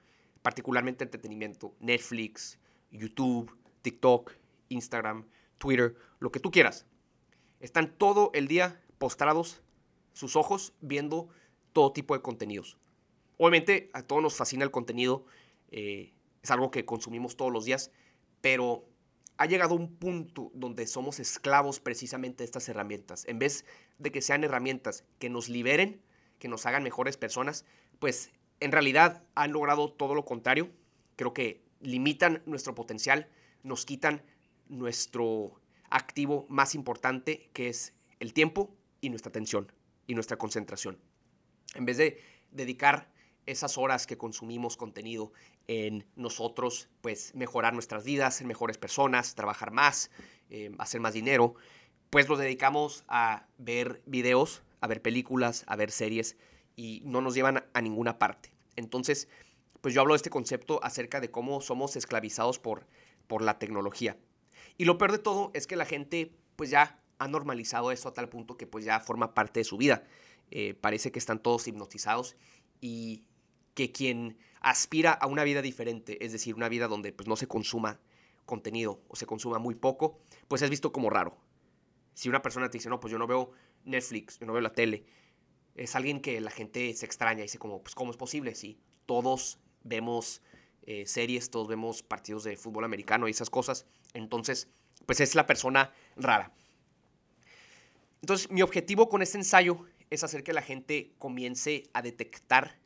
particularmente 0.43 1.05
entretenimiento, 1.05 1.75
Netflix, 1.79 2.59
YouTube, 2.91 3.55
TikTok, 3.83 4.33
Instagram, 4.71 5.27
Twitter, 5.59 5.95
lo 6.21 6.33
que 6.33 6.41
tú 6.41 6.51
quieras. 6.51 6.87
Están 7.61 7.97
todo 7.97 8.31
el 8.35 8.49
día 8.49 8.81
postrados 8.99 9.63
sus 10.13 10.37
ojos 10.37 10.73
viendo 10.81 11.29
todo 11.73 11.93
tipo 11.93 12.15
de 12.15 12.23
contenidos. 12.23 12.79
Obviamente 13.39 13.91
a 13.93 14.03
todos 14.03 14.23
nos 14.23 14.35
fascina 14.35 14.65
el 14.65 14.71
contenido, 14.71 15.25
eh, 15.71 16.13
es 16.43 16.51
algo 16.51 16.71
que 16.71 16.85
consumimos 16.85 17.37
todos 17.37 17.53
los 17.53 17.65
días, 17.65 17.91
pero 18.41 18.85
ha 19.39 19.47
llegado 19.47 19.75
un 19.75 19.97
punto 19.97 20.51
donde 20.55 20.87
somos 20.87 21.19
esclavos 21.19 21.81
precisamente 21.81 22.39
de 22.39 22.45
estas 22.45 22.69
herramientas. 22.69 23.25
En 23.27 23.39
vez 23.39 23.65
de 23.99 24.13
que 24.13 24.23
sean 24.23 24.45
herramientas 24.45 25.05
que 25.19 25.31
nos 25.31 25.49
liberen, 25.49 26.03
que 26.39 26.49
nos 26.49 26.67
hagan 26.67 26.83
mejores 26.83 27.17
personas, 27.17 27.65
pues 27.99 28.31
en 28.61 28.73
realidad 28.73 29.25
han 29.35 29.53
logrado 29.53 29.93
todo 29.93 30.15
lo 30.15 30.25
contrario. 30.25 30.71
Creo 31.17 31.33
que 31.33 31.65
limitan 31.81 32.43
nuestro 32.47 32.75
potencial, 32.75 33.29
nos 33.63 33.85
quitan 33.87 34.23
nuestro 34.69 35.61
activo 35.91 36.47
más 36.49 36.75
importante, 36.75 37.51
que 37.53 37.69
es 37.69 37.95
el 38.21 38.33
tiempo 38.33 38.75
y 39.01 39.11
nuestra 39.11 39.31
atención 39.31 39.73
y 40.07 40.15
nuestra 40.15 40.37
concentración. 40.37 40.99
En 41.75 41.85
vez 41.85 41.97
de 41.97 42.21
dedicar 42.51 43.11
esas 43.47 43.79
horas 43.79 44.07
que 44.07 44.17
consumimos 44.17 44.77
contenido 44.77 45.33
en 45.67 46.07
nosotros, 46.17 46.89
pues 47.01 47.35
mejorar 47.35 47.75
nuestras 47.75 48.05
vidas, 48.05 48.37
ser 48.37 48.47
mejores 48.47 48.79
personas, 48.79 49.35
trabajar 49.35 49.73
más, 49.73 50.11
eh, 50.51 50.73
hacer 50.79 51.01
más 51.01 51.15
dinero, 51.15 51.55
pues 52.11 52.29
lo 52.29 52.37
dedicamos 52.37 53.05
a 53.09 53.47
ver 53.59 54.03
videos, 54.07 54.63
a 54.81 54.87
ver 54.87 55.03
películas, 55.03 55.65
a 55.67 55.77
ver 55.77 55.91
series 55.91 56.37
y 56.77 57.03
no 57.05 57.21
nos 57.21 57.35
llevan 57.35 57.65
a 57.73 57.81
ninguna 57.81 58.19
parte. 58.19 58.53
Entonces, 58.77 59.29
pues 59.81 59.95
yo 59.95 60.01
hablo 60.01 60.15
de 60.15 60.19
este 60.19 60.31
concepto 60.31 60.79
acerca 60.83 61.21
de 61.21 61.31
cómo 61.31 61.61
somos 61.61 61.97
esclavizados 61.97 62.59
por, 62.59 62.87
por 63.27 63.43
la 63.43 63.59
tecnología. 63.59 64.17
Y 64.79 64.85
lo 64.85 64.99
peor 64.99 65.13
de 65.13 65.19
todo 65.19 65.51
es 65.55 65.67
que 65.67 65.77
la 65.77 65.85
gente 65.85 66.33
pues 66.57 66.71
ya 66.71 67.01
ha 67.19 67.29
normalizado 67.29 67.93
esto 67.93 68.09
a 68.09 68.13
tal 68.13 68.29
punto 68.29 68.57
que 68.57 68.67
pues 68.67 68.85
ya 68.85 69.01
forma 69.01 69.35
parte 69.35 69.61
de 69.61 69.65
su 69.65 69.77
vida. 69.77 70.05
Eh, 70.55 70.75
parece 70.75 71.11
que 71.11 71.19
están 71.19 71.43
todos 71.43 71.67
hipnotizados 71.67 72.37
y 72.79 73.25
que 73.73 73.91
quien 73.91 74.37
aspira 74.61 75.13
a 75.13 75.27
una 75.27 75.45
vida 75.45 75.63
diferente, 75.63 76.23
es 76.23 76.33
decir, 76.33 76.55
una 76.55 76.69
vida 76.69 76.89
donde 76.89 77.11
pues, 77.11 77.27
no 77.27 77.37
se 77.37 77.49
consuma 77.49 77.99
contenido 78.45 79.01
o 79.09 79.17
se 79.17 79.25
consuma 79.25 79.59
muy 79.59 79.75
poco, 79.75 80.21
pues 80.49 80.61
es 80.61 80.69
visto 80.69 80.93
como 80.93 81.09
raro. 81.09 81.39
Si 82.13 82.29
una 82.29 82.43
persona 82.43 82.69
te 82.69 82.77
dice, 82.77 82.91
no, 82.91 83.01
pues 83.01 83.11
yo 83.11 83.19
no 83.19 83.27
veo 83.27 83.53
Netflix, 83.87 84.39
yo 84.41 84.45
no 84.45 84.53
veo 84.53 84.61
la 84.61 84.75
tele, 84.75 85.07
es 85.75 85.97
alguien 85.97 86.21
que 86.21 86.39
la 86.39 86.51
gente 86.51 86.93
se 86.93 87.07
extraña 87.07 87.41
y 87.41 87.45
dice 87.45 87.59
como, 87.59 87.83
pues 87.83 87.95
¿cómo 87.95 88.11
es 88.11 88.19
posible? 88.19 88.55
Sí, 88.55 88.79
todos 89.07 89.59
vemos 89.85 90.43
eh, 90.83 91.07
series, 91.07 91.49
todos 91.49 91.67
vemos 91.67 92.03
partidos 92.03 92.45
de 92.45 92.59
fútbol 92.59 92.85
americano 92.85 93.27
y 93.27 93.31
esas 93.31 93.49
cosas, 93.49 93.87
entonces, 94.13 94.69
pues 95.07 95.19
es 95.21 95.35
la 95.35 95.47
persona 95.47 95.95
rara. 96.15 96.53
Entonces, 98.21 98.51
mi 98.51 98.63
objetivo 98.63 99.09
con 99.09 99.21
este 99.21 99.39
ensayo 99.39 99.87
es 100.13 100.25
hacer 100.25 100.45
que 100.45 100.53
la 100.53 100.61
gente 100.61 101.15
comience 101.19 101.85
a 101.95 102.03
detectar 102.03 102.79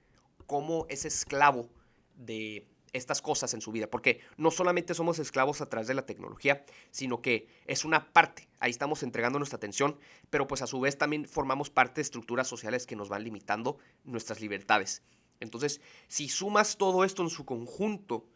cómo 0.47 0.87
es 0.88 1.04
esclavo 1.04 1.68
de 2.14 2.68
estas 2.92 3.21
cosas 3.21 3.52
en 3.52 3.61
su 3.61 3.73
vida, 3.73 3.90
porque 3.90 4.21
no 4.37 4.52
solamente 4.52 4.95
somos 4.95 5.18
esclavos 5.18 5.61
a 5.61 5.68
través 5.68 5.88
de 5.88 5.95
la 5.95 6.06
tecnología, 6.06 6.64
sino 6.92 7.21
que 7.21 7.49
es 7.66 7.85
una 7.85 8.12
parte, 8.12 8.49
ahí 8.61 8.71
estamos 8.71 9.02
entregando 9.02 9.40
nuestra 9.40 9.56
atención, 9.56 9.99
pero 10.30 10.47
pues 10.47 10.62
a 10.62 10.68
su 10.68 10.78
vez 10.78 10.97
también 10.99 11.26
formamos 11.26 11.68
parte 11.68 11.97
de 11.97 12.02
estructuras 12.02 12.47
sociales 12.47 12.87
que 12.87 12.95
nos 12.95 13.09
van 13.09 13.25
limitando 13.25 13.78
nuestras 14.04 14.40
libertades. 14.40 15.02
Entonces, 15.40 15.80
si 16.06 16.28
sumas 16.28 16.76
todo 16.76 17.04
esto 17.04 17.25
en 17.25 17.30
su 17.30 17.45
conjunto 17.45 18.28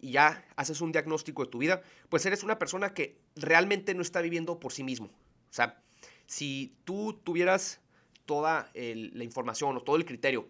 y 0.00 0.12
ya 0.12 0.42
haces 0.56 0.80
un 0.80 0.90
diagnóstico 0.90 1.44
de 1.44 1.50
tu 1.50 1.58
vida, 1.58 1.82
pues 2.08 2.24
eres 2.24 2.42
una 2.42 2.58
persona 2.58 2.94
que 2.94 3.20
realmente 3.36 3.94
no 3.94 4.00
está 4.00 4.22
viviendo 4.22 4.58
por 4.58 4.72
sí 4.72 4.84
mismo. 4.84 5.08
O 5.08 5.52
sea, 5.52 5.82
si 6.26 6.78
tú 6.84 7.12
tuvieras 7.22 7.82
toda 8.28 8.70
la 8.74 9.24
información 9.24 9.76
o 9.76 9.82
todo 9.82 9.96
el 9.96 10.04
criterio 10.04 10.48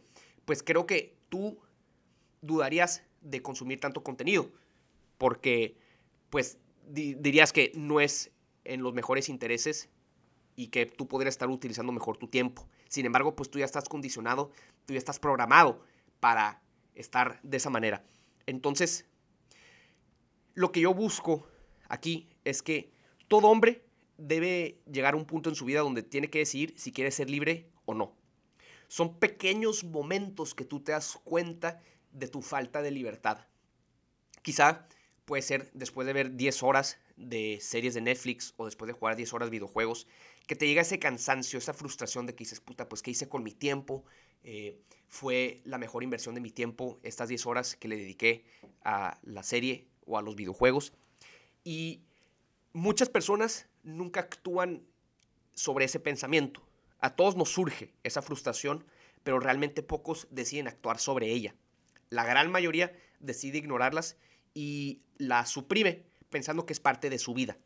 pues 0.49 0.63
creo 0.63 0.87
que 0.87 1.15
tú 1.29 1.59
dudarías 2.41 3.03
de 3.21 3.43
consumir 3.43 3.81
tanto 3.81 4.03
contenido, 4.03 4.51
porque 5.19 5.77
pues 6.31 6.57
dirías 6.87 7.53
que 7.53 7.71
no 7.75 8.01
es 8.01 8.31
en 8.65 8.83
los 8.83 8.95
mejores 8.95 9.29
intereses 9.29 9.91
y 10.57 10.69
que 10.69 10.87
tú 10.87 11.07
podrías 11.07 11.35
estar 11.35 11.51
utilizando 11.51 11.93
mejor 11.93 12.17
tu 12.17 12.29
tiempo. 12.29 12.67
Sin 12.89 13.05
embargo, 13.05 13.37
pues 13.37 13.51
tú 13.51 13.59
ya 13.59 13.67
estás 13.67 13.91
condicionado, 13.91 14.51
tú 14.87 14.95
ya 14.95 14.99
estás 14.99 15.19
programado 15.19 15.83
para 16.19 16.63
estar 16.95 17.43
de 17.43 17.59
esa 17.59 17.69
manera. 17.69 18.03
Entonces, 18.47 19.05
lo 20.55 20.73
que 20.73 20.81
yo 20.81 20.95
busco 20.95 21.47
aquí 21.91 22.27
es 22.45 22.63
que 22.63 22.91
todo 23.29 23.49
hombre 23.49 23.85
debe 24.19 24.81
llegar 24.91 25.15
a 25.15 25.17
un 25.17 25.25
punto 25.25 25.49
en 25.49 25.55
su 25.55 25.65
vida 25.65 25.81
donde 25.81 26.03
tiene 26.03 26.29
que 26.29 26.41
decidir 26.41 26.75
si 26.77 26.93
quiere 26.93 27.11
ser 27.11 27.31
libre 27.31 27.71
o 27.87 27.95
no. 27.95 28.15
Son 28.89 29.19
pequeños 29.19 29.85
momentos 29.85 30.55
que 30.55 30.65
tú 30.65 30.81
te 30.81 30.93
das 30.93 31.19
cuenta 31.25 31.81
de 32.13 32.29
tu 32.29 32.43
falta 32.43 32.83
de 32.83 32.91
libertad. 32.91 33.47
Quizá 34.43 34.87
puede 35.25 35.43
ser 35.43 35.71
después 35.73 36.07
de 36.07 36.13
ver 36.13 36.37
10 36.37 36.63
horas 36.63 36.99
de 37.17 37.59
series 37.61 37.95
de 37.95 38.01
Netflix 38.01 38.55
o 38.57 38.65
después 38.65 38.87
de 38.87 38.95
jugar 38.95 39.17
10 39.17 39.33
horas 39.35 39.47
de 39.49 39.51
videojuegos, 39.51 40.07
que 40.47 40.57
te 40.57 40.67
llega 40.67 40.83
ese 40.83 40.99
cansancio, 40.99 41.59
esa 41.59 41.75
frustración 41.75 42.27
de 42.27 42.35
que 42.35 42.45
dices, 42.45 42.61
puta, 42.61 42.89
pues 42.89 43.03
¿qué 43.03 43.11
hice 43.11 43.29
con 43.29 43.43
mi 43.43 43.53
tiempo? 43.53 44.05
Eh, 44.43 44.81
fue 45.09 45.61
la 45.65 45.77
mejor 45.79 46.03
inversión 46.03 46.35
de 46.35 46.41
mi 46.41 46.51
tiempo 46.51 46.99
estas 47.03 47.29
10 47.29 47.47
horas 47.47 47.77
que 47.77 47.89
le 47.89 47.97
dediqué 47.97 48.45
a 48.83 49.19
la 49.23 49.43
serie 49.43 49.87
o 50.07 50.17
a 50.17 50.23
los 50.23 50.35
videojuegos. 50.35 50.95
Y 51.65 52.01
muchas 52.73 53.11
personas 53.11 53.69
nunca 53.89 54.21
actúan 54.21 54.83
sobre 55.55 55.87
ese 55.87 56.01
pensamiento. 56.01 56.63
A 57.01 57.17
todos 57.17 57.37
nos 57.37 57.51
surge 57.51 57.95
esa 58.03 58.23
frustración, 58.23 58.85
pero 59.23 59.41
realmente 59.41 59.83
pocos 59.83 60.29
deciden 60.31 60.69
actuar 60.69 60.99
sobre 60.99 61.31
ella. 61.31 61.55
La 62.11 62.25
gran 62.25 62.51
mayoría 62.51 62.97
decide 63.21 63.59
ignorarlas 63.59 64.17
y 64.55 65.03
la 65.17 65.47
suprime 65.47 66.05
pensando 66.31 66.67
que 66.67 66.73
es 66.73 66.81
parte 66.81 67.11
de 67.11 67.19
su 67.19 67.35
vida. 67.35 67.59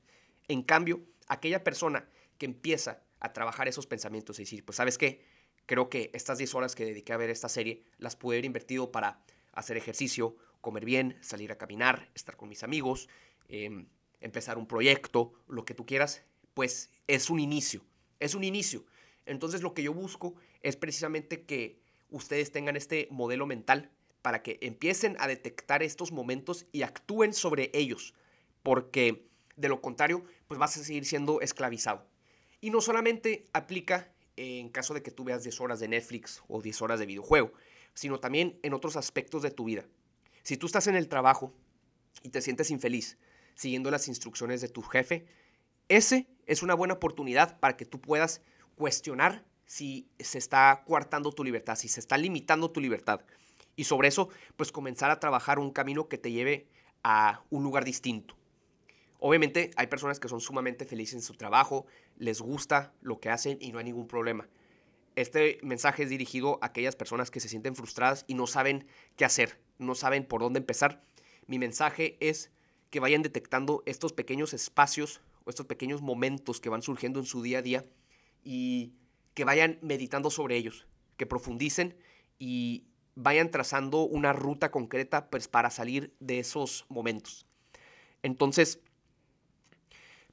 En 0.48 0.62
cambio, 0.62 1.02
aquella 1.28 1.64
persona 1.64 2.08
que 2.38 2.46
empieza 2.46 3.02
a 3.20 3.32
trabajar 3.32 3.68
esos 3.68 3.86
pensamientos 3.86 4.38
y 4.38 4.42
decir, 4.42 4.64
pues 4.64 4.76
sabes 4.76 4.98
qué, 4.98 5.24
creo 5.66 5.88
que 5.88 6.10
estas 6.12 6.38
10 6.38 6.54
horas 6.54 6.74
que 6.74 6.84
dediqué 6.84 7.12
a 7.12 7.16
ver 7.16 7.30
esta 7.30 7.48
serie 7.48 7.84
las 7.98 8.16
pude 8.16 8.36
haber 8.36 8.44
invertido 8.44 8.90
para 8.90 9.22
hacer 9.52 9.76
ejercicio, 9.76 10.36
comer 10.60 10.84
bien, 10.84 11.16
salir 11.20 11.52
a 11.52 11.58
caminar, 11.58 12.10
estar 12.14 12.36
con 12.36 12.48
mis 12.48 12.62
amigos, 12.62 13.08
em, 13.48 13.86
empezar 14.22 14.58
un 14.58 14.66
proyecto, 14.66 15.32
lo 15.48 15.64
que 15.64 15.74
tú 15.74 15.86
quieras, 15.86 16.22
pues 16.54 16.90
es 17.06 17.30
un 17.30 17.40
inicio, 17.40 17.82
es 18.20 18.34
un 18.34 18.44
inicio. 18.44 18.84
Entonces 19.26 19.62
lo 19.62 19.74
que 19.74 19.82
yo 19.82 19.92
busco 19.92 20.34
es 20.62 20.76
precisamente 20.76 21.42
que 21.42 21.80
ustedes 22.10 22.52
tengan 22.52 22.76
este 22.76 23.08
modelo 23.10 23.46
mental 23.46 23.90
para 24.22 24.42
que 24.42 24.58
empiecen 24.62 25.16
a 25.18 25.26
detectar 25.26 25.82
estos 25.82 26.12
momentos 26.12 26.66
y 26.72 26.82
actúen 26.82 27.34
sobre 27.34 27.70
ellos, 27.74 28.14
porque 28.62 29.26
de 29.56 29.68
lo 29.68 29.80
contrario, 29.80 30.24
pues 30.46 30.58
vas 30.58 30.76
a 30.76 30.84
seguir 30.84 31.04
siendo 31.04 31.40
esclavizado. 31.40 32.06
Y 32.60 32.70
no 32.70 32.80
solamente 32.80 33.46
aplica 33.52 34.12
en 34.36 34.70
caso 34.70 34.94
de 34.94 35.02
que 35.02 35.10
tú 35.10 35.24
veas 35.24 35.42
10 35.42 35.60
horas 35.60 35.80
de 35.80 35.88
Netflix 35.88 36.42
o 36.48 36.62
10 36.62 36.82
horas 36.82 37.00
de 37.00 37.06
videojuego, 37.06 37.52
sino 37.94 38.18
también 38.20 38.58
en 38.62 38.72
otros 38.72 38.96
aspectos 38.96 39.42
de 39.42 39.50
tu 39.50 39.64
vida. 39.64 39.84
Si 40.42 40.56
tú 40.56 40.66
estás 40.66 40.86
en 40.86 40.96
el 40.96 41.08
trabajo 41.08 41.52
y 42.22 42.30
te 42.30 42.40
sientes 42.40 42.70
infeliz 42.70 43.18
siguiendo 43.54 43.90
las 43.90 44.08
instrucciones 44.08 44.60
de 44.60 44.68
tu 44.68 44.82
jefe, 44.82 45.26
ese 45.88 46.28
es 46.46 46.62
una 46.62 46.74
buena 46.74 46.94
oportunidad 46.94 47.58
para 47.60 47.76
que 47.76 47.84
tú 47.84 48.00
puedas 48.00 48.42
cuestionar 48.76 49.44
si 49.66 50.08
se 50.18 50.38
está 50.38 50.82
coartando 50.86 51.32
tu 51.32 51.44
libertad, 51.44 51.76
si 51.76 51.88
se 51.88 52.00
está 52.00 52.16
limitando 52.16 52.70
tu 52.70 52.80
libertad. 52.80 53.22
Y 53.76 53.84
sobre 53.84 54.08
eso, 54.08 54.28
pues 54.56 54.72
comenzar 54.72 55.10
a 55.10 55.20
trabajar 55.20 55.58
un 55.58 55.70
camino 55.70 56.08
que 56.08 56.18
te 56.18 56.30
lleve 56.30 56.68
a 57.02 57.42
un 57.50 57.62
lugar 57.62 57.84
distinto. 57.84 58.36
Obviamente 59.18 59.70
hay 59.76 59.86
personas 59.86 60.18
que 60.18 60.28
son 60.28 60.40
sumamente 60.40 60.84
felices 60.84 61.14
en 61.14 61.22
su 61.22 61.34
trabajo, 61.34 61.86
les 62.16 62.40
gusta 62.40 62.92
lo 63.00 63.20
que 63.20 63.30
hacen 63.30 63.56
y 63.60 63.70
no 63.72 63.78
hay 63.78 63.84
ningún 63.84 64.08
problema. 64.08 64.48
Este 65.14 65.58
mensaje 65.62 66.02
es 66.02 66.10
dirigido 66.10 66.58
a 66.60 66.66
aquellas 66.66 66.96
personas 66.96 67.30
que 67.30 67.38
se 67.38 67.48
sienten 67.48 67.76
frustradas 67.76 68.24
y 68.26 68.34
no 68.34 68.46
saben 68.46 68.86
qué 69.16 69.24
hacer, 69.24 69.60
no 69.78 69.94
saben 69.94 70.24
por 70.24 70.40
dónde 70.40 70.58
empezar. 70.58 71.02
Mi 71.46 71.58
mensaje 71.58 72.16
es 72.20 72.50
que 72.92 73.00
vayan 73.00 73.22
detectando 73.22 73.82
estos 73.86 74.12
pequeños 74.12 74.52
espacios 74.52 75.22
o 75.44 75.50
estos 75.50 75.64
pequeños 75.64 76.02
momentos 76.02 76.60
que 76.60 76.68
van 76.68 76.82
surgiendo 76.82 77.20
en 77.20 77.24
su 77.24 77.42
día 77.42 77.60
a 77.60 77.62
día 77.62 77.86
y 78.44 78.92
que 79.32 79.44
vayan 79.44 79.78
meditando 79.80 80.30
sobre 80.30 80.58
ellos, 80.58 80.86
que 81.16 81.24
profundicen 81.24 81.96
y 82.38 82.84
vayan 83.14 83.50
trazando 83.50 84.02
una 84.02 84.34
ruta 84.34 84.70
concreta 84.70 85.30
pues, 85.30 85.48
para 85.48 85.70
salir 85.70 86.14
de 86.20 86.38
esos 86.38 86.84
momentos. 86.90 87.46
Entonces, 88.22 88.78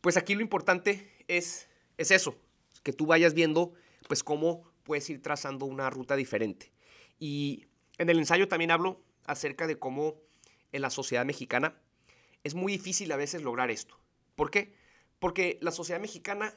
pues 0.02 0.18
aquí 0.18 0.36
lo 0.36 0.42
importante 0.42 1.10
es, 1.30 1.70
es 1.98 2.12
eso, 2.12 2.36
que 2.84 2.92
tú 2.92 3.06
vayas 3.06 3.34
viendo 3.34 3.72
pues 4.10 4.22
cómo 4.22 4.70
puedes 4.84 5.10
ir 5.10 5.22
trazando 5.22 5.66
una 5.66 5.90
ruta 5.90 6.18
diferente. 6.18 6.74
Y 7.20 7.68
en 7.98 8.10
el 8.10 8.20
ensayo 8.20 8.50
también 8.50 8.72
hablo 8.72 9.02
acerca 9.24 9.66
de 9.66 9.80
cómo 9.80 10.16
en 10.74 10.82
la 10.82 10.90
sociedad 10.90 11.24
mexicana 11.24 11.80
es 12.44 12.56
muy 12.56 12.74
difícil 12.74 13.12
a 13.12 13.18
veces 13.18 13.42
lograr 13.42 13.72
esto. 13.72 14.00
¿Por 14.36 14.52
qué? 14.52 14.74
Porque 15.20 15.58
la 15.62 15.72
sociedad 15.72 16.00
mexicana 16.00 16.54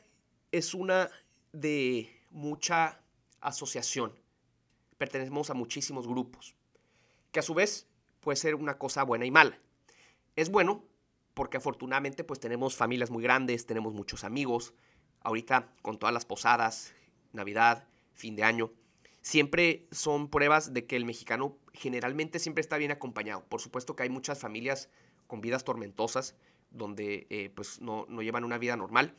es 0.52 0.74
una 0.74 1.10
de 1.52 2.10
mucha 2.30 3.00
asociación. 3.40 4.12
Pertenecemos 4.98 5.50
a 5.50 5.54
muchísimos 5.54 6.06
grupos, 6.06 6.54
que 7.32 7.40
a 7.40 7.42
su 7.42 7.54
vez 7.54 7.88
puede 8.20 8.36
ser 8.36 8.54
una 8.54 8.78
cosa 8.78 9.02
buena 9.02 9.26
y 9.26 9.30
mala. 9.30 9.58
Es 10.36 10.50
bueno 10.50 10.84
porque 11.34 11.56
afortunadamente 11.56 12.24
pues 12.24 12.40
tenemos 12.40 12.76
familias 12.76 13.10
muy 13.10 13.22
grandes, 13.22 13.66
tenemos 13.66 13.94
muchos 13.94 14.24
amigos. 14.24 14.74
Ahorita 15.20 15.72
con 15.82 15.98
todas 15.98 16.12
las 16.12 16.24
posadas, 16.24 16.94
Navidad, 17.32 17.88
fin 18.12 18.36
de 18.36 18.44
año, 18.44 18.72
siempre 19.22 19.86
son 19.90 20.28
pruebas 20.28 20.72
de 20.72 20.86
que 20.86 20.96
el 20.96 21.04
mexicano 21.04 21.58
generalmente 21.72 22.38
siempre 22.38 22.60
está 22.60 22.76
bien 22.76 22.90
acompañado. 22.90 23.44
Por 23.48 23.60
supuesto 23.60 23.96
que 23.96 24.02
hay 24.02 24.10
muchas 24.10 24.38
familias 24.38 24.88
con 25.32 25.40
vidas 25.40 25.64
tormentosas 25.64 26.36
donde 26.70 27.26
eh, 27.30 27.50
pues 27.54 27.80
no, 27.80 28.04
no 28.10 28.20
llevan 28.20 28.44
una 28.44 28.58
vida 28.58 28.76
normal, 28.76 29.14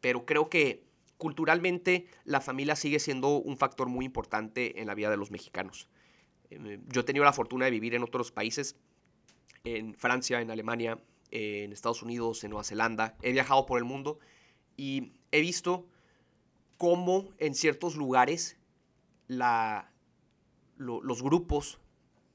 pero 0.00 0.24
creo 0.24 0.48
que 0.48 0.86
culturalmente 1.18 2.06
la 2.24 2.40
familia 2.40 2.76
sigue 2.76 2.98
siendo 2.98 3.36
un 3.36 3.58
factor 3.58 3.90
muy 3.90 4.06
importante 4.06 4.80
en 4.80 4.86
la 4.86 4.94
vida 4.94 5.10
de 5.10 5.18
los 5.18 5.30
mexicanos. 5.30 5.90
Eh, 6.48 6.80
yo 6.88 7.02
he 7.02 7.04
tenido 7.04 7.26
la 7.26 7.34
fortuna 7.34 7.66
de 7.66 7.72
vivir 7.72 7.94
en 7.94 8.02
otros 8.02 8.32
países, 8.32 8.74
en 9.64 9.92
Francia, 9.92 10.40
en 10.40 10.50
Alemania, 10.50 10.98
en 11.30 11.74
Estados 11.74 12.02
Unidos, 12.02 12.42
en 12.42 12.52
Nueva 12.52 12.64
Zelanda. 12.64 13.18
He 13.20 13.32
viajado 13.32 13.66
por 13.66 13.76
el 13.76 13.84
mundo 13.84 14.18
y 14.78 15.12
he 15.30 15.42
visto 15.42 15.86
cómo 16.78 17.28
en 17.36 17.54
ciertos 17.54 17.96
lugares 17.96 18.56
la, 19.26 19.92
los 20.78 21.22
grupos 21.22 21.80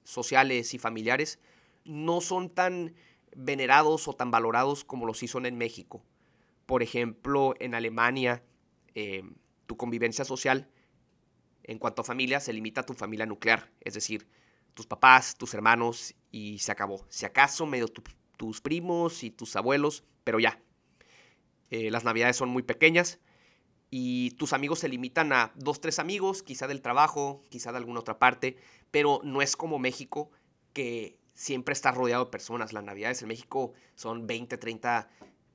sociales 0.04 0.76
y 0.76 0.78
familiares 0.78 1.40
no 1.86 2.22
son 2.22 2.50
tan 2.50 2.94
venerados 3.36 4.08
o 4.08 4.14
tan 4.14 4.32
valorados 4.32 4.84
como 4.84 5.06
los 5.06 5.20
sí 5.20 5.28
son 5.28 5.46
en 5.46 5.58
México. 5.58 6.04
Por 6.66 6.82
ejemplo, 6.82 7.54
en 7.60 7.76
Alemania, 7.76 8.44
eh, 8.96 9.24
tu 9.68 9.78
convivencia 9.78 10.26
social 10.26 10.70
en 11.64 11.80
cuanto 11.80 12.02
a 12.02 12.06
familia 12.06 12.40
se 12.40 12.54
limita 12.54 12.82
a 12.82 12.86
tu 12.86 12.94
familia 12.94 13.26
nuclear, 13.26 13.72
es 13.82 13.94
decir, 13.94 14.28
tus 14.74 14.86
papás, 14.88 15.36
tus 15.36 15.54
hermanos 15.54 16.16
y 16.32 16.60
se 16.60 16.72
acabó. 16.72 17.06
Si 17.10 17.26
acaso 17.26 17.66
medio 17.66 17.88
tus 18.38 18.62
primos 18.62 19.24
y 19.24 19.32
tus 19.32 19.56
abuelos, 19.56 20.04
pero 20.24 20.40
ya. 20.40 20.62
Eh, 21.72 21.90
las 21.90 22.04
navidades 22.04 22.38
son 22.38 22.50
muy 22.50 22.64
pequeñas 22.64 23.20
y 23.90 24.32
tus 24.32 24.54
amigos 24.54 24.80
se 24.80 24.90
limitan 24.90 25.34
a 25.34 25.52
dos, 25.56 25.82
tres 25.82 26.00
amigos, 26.00 26.44
quizá 26.44 26.68
del 26.68 26.82
trabajo, 26.82 27.42
quizá 27.50 27.72
de 27.72 27.78
alguna 27.78 28.02
otra 28.02 28.20
parte, 28.20 28.58
pero 28.92 29.20
no 29.24 29.42
es 29.42 29.56
como 29.56 29.80
México 29.80 30.30
que 30.74 31.18
siempre 31.36 31.74
está 31.74 31.92
rodeado 31.92 32.26
de 32.26 32.32
personas. 32.32 32.74
Las 32.74 32.84
navidades 32.84 33.22
en 33.22 33.28
México 33.28 33.74
son 33.94 34.26
20, 34.26 34.58
30 34.58 35.08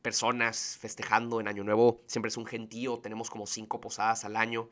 personas 0.02 0.78
festejando 0.80 1.40
en 1.40 1.48
Año 1.48 1.64
Nuevo. 1.64 2.00
Siempre 2.06 2.28
es 2.28 2.36
un 2.36 2.46
gentío, 2.46 3.00
tenemos 3.00 3.28
como 3.28 3.46
cinco 3.46 3.80
posadas 3.80 4.24
al 4.24 4.36
año. 4.36 4.68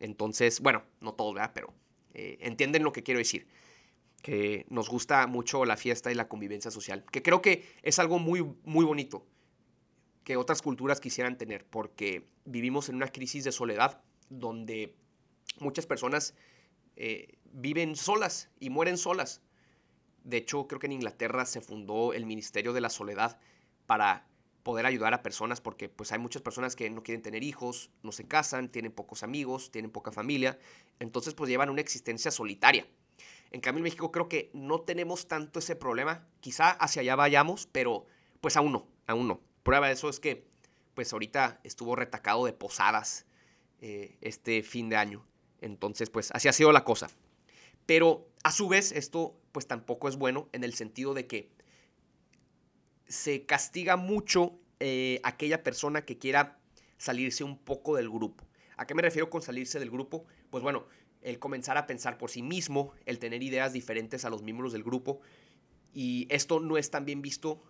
Entonces, 0.00 0.60
bueno, 0.60 0.82
no 1.00 1.12
todo, 1.12 1.34
¿verdad? 1.34 1.52
Pero 1.54 1.74
eh, 2.14 2.38
entienden 2.40 2.82
lo 2.82 2.92
que 2.92 3.02
quiero 3.02 3.18
decir. 3.18 3.46
Que 4.22 4.66
nos 4.70 4.88
gusta 4.88 5.26
mucho 5.26 5.64
la 5.64 5.76
fiesta 5.76 6.10
y 6.10 6.14
la 6.14 6.28
convivencia 6.28 6.70
social. 6.70 7.04
Que 7.10 7.22
creo 7.22 7.42
que 7.42 7.68
es 7.82 7.98
algo 7.98 8.18
muy, 8.18 8.42
muy 8.64 8.84
bonito 8.84 9.26
que 10.24 10.36
otras 10.36 10.62
culturas 10.62 11.00
quisieran 11.00 11.36
tener, 11.36 11.66
porque 11.66 12.28
vivimos 12.44 12.88
en 12.88 12.94
una 12.94 13.08
crisis 13.08 13.42
de 13.42 13.50
soledad 13.50 14.00
donde 14.28 14.94
muchas 15.58 15.86
personas 15.86 16.34
eh, 16.94 17.38
viven 17.52 17.96
solas 17.96 18.48
y 18.60 18.70
mueren 18.70 18.96
solas. 18.96 19.42
De 20.24 20.36
hecho, 20.36 20.66
creo 20.68 20.78
que 20.78 20.86
en 20.86 20.92
Inglaterra 20.92 21.44
se 21.46 21.60
fundó 21.60 22.12
el 22.12 22.26
Ministerio 22.26 22.72
de 22.72 22.80
la 22.80 22.90
Soledad 22.90 23.38
para 23.86 24.26
poder 24.62 24.86
ayudar 24.86 25.12
a 25.14 25.22
personas 25.22 25.60
porque 25.60 25.88
pues 25.88 26.12
hay 26.12 26.18
muchas 26.18 26.42
personas 26.42 26.76
que 26.76 26.88
no 26.90 27.02
quieren 27.02 27.22
tener 27.22 27.42
hijos, 27.42 27.90
no 28.02 28.12
se 28.12 28.26
casan, 28.26 28.68
tienen 28.68 28.92
pocos 28.92 29.22
amigos, 29.22 29.70
tienen 29.70 29.90
poca 29.90 30.12
familia, 30.12 30.58
entonces 31.00 31.34
pues 31.34 31.50
llevan 31.50 31.70
una 31.70 31.80
existencia 31.80 32.30
solitaria. 32.30 32.86
En 33.50 33.60
cambio 33.60 33.80
en 33.80 33.84
México 33.84 34.12
creo 34.12 34.28
que 34.28 34.50
no 34.54 34.80
tenemos 34.80 35.26
tanto 35.26 35.58
ese 35.58 35.76
problema, 35.76 36.26
quizá 36.40 36.70
hacia 36.70 37.02
allá 37.02 37.16
vayamos, 37.16 37.66
pero 37.66 38.06
pues 38.40 38.56
aún 38.56 38.72
no, 38.72 38.86
aún 39.06 39.28
no. 39.28 39.40
Prueba 39.62 39.88
de 39.88 39.94
eso 39.94 40.08
es 40.08 40.20
que, 40.20 40.46
pues 40.94 41.12
ahorita 41.12 41.60
estuvo 41.64 41.96
retacado 41.96 42.46
de 42.46 42.52
posadas 42.52 43.26
eh, 43.80 44.16
este 44.20 44.62
fin 44.62 44.88
de 44.88 44.96
año. 44.96 45.26
Entonces, 45.60 46.10
pues 46.10 46.30
así 46.32 46.48
ha 46.48 46.52
sido 46.52 46.72
la 46.72 46.84
cosa. 46.84 47.08
Pero 47.86 48.28
a 48.42 48.52
su 48.52 48.68
vez, 48.68 48.92
esto 48.92 49.36
pues 49.52 49.66
tampoco 49.66 50.08
es 50.08 50.16
bueno 50.16 50.48
en 50.52 50.64
el 50.64 50.74
sentido 50.74 51.14
de 51.14 51.26
que 51.26 51.50
se 53.06 53.44
castiga 53.44 53.96
mucho 53.96 54.58
eh, 54.80 55.20
aquella 55.22 55.62
persona 55.62 56.04
que 56.04 56.18
quiera 56.18 56.58
salirse 56.96 57.44
un 57.44 57.58
poco 57.58 57.96
del 57.96 58.08
grupo. 58.08 58.44
¿A 58.76 58.86
qué 58.86 58.94
me 58.94 59.02
refiero 59.02 59.28
con 59.28 59.42
salirse 59.42 59.78
del 59.78 59.90
grupo? 59.90 60.24
Pues 60.50 60.62
bueno, 60.62 60.86
el 61.20 61.38
comenzar 61.38 61.76
a 61.76 61.86
pensar 61.86 62.18
por 62.18 62.30
sí 62.30 62.42
mismo, 62.42 62.92
el 63.06 63.18
tener 63.18 63.42
ideas 63.42 63.72
diferentes 63.72 64.24
a 64.24 64.30
los 64.30 64.42
miembros 64.42 64.72
del 64.72 64.82
grupo. 64.82 65.20
Y 65.92 66.26
esto 66.30 66.58
no 66.58 66.78
es 66.78 66.90
tan 66.90 67.04
bien 67.04 67.22
visto 67.22 67.62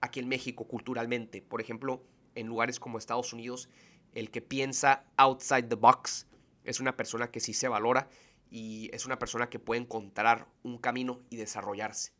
aquí 0.00 0.20
en 0.20 0.28
México 0.28 0.66
culturalmente. 0.66 1.40
Por 1.40 1.60
ejemplo, 1.60 2.02
en 2.34 2.46
lugares 2.46 2.80
como 2.80 2.98
Estados 2.98 3.32
Unidos, 3.32 3.68
el 4.14 4.30
que 4.30 4.42
piensa 4.42 5.04
outside 5.16 5.68
the 5.68 5.76
box 5.76 6.26
es 6.64 6.80
una 6.80 6.96
persona 6.96 7.30
que 7.30 7.40
sí 7.40 7.54
se 7.54 7.68
valora 7.68 8.08
y 8.50 8.90
es 8.92 9.06
una 9.06 9.18
persona 9.18 9.48
que 9.48 9.58
puede 9.58 9.80
encontrar 9.80 10.48
un 10.62 10.78
camino 10.78 11.20
y 11.30 11.36
desarrollarse. 11.36 12.12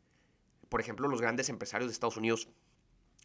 Por 0.69 0.79
ejemplo, 0.79 1.07
los 1.07 1.21
grandes 1.21 1.49
empresarios 1.49 1.89
de 1.89 1.93
Estados 1.93 2.17
Unidos, 2.17 2.47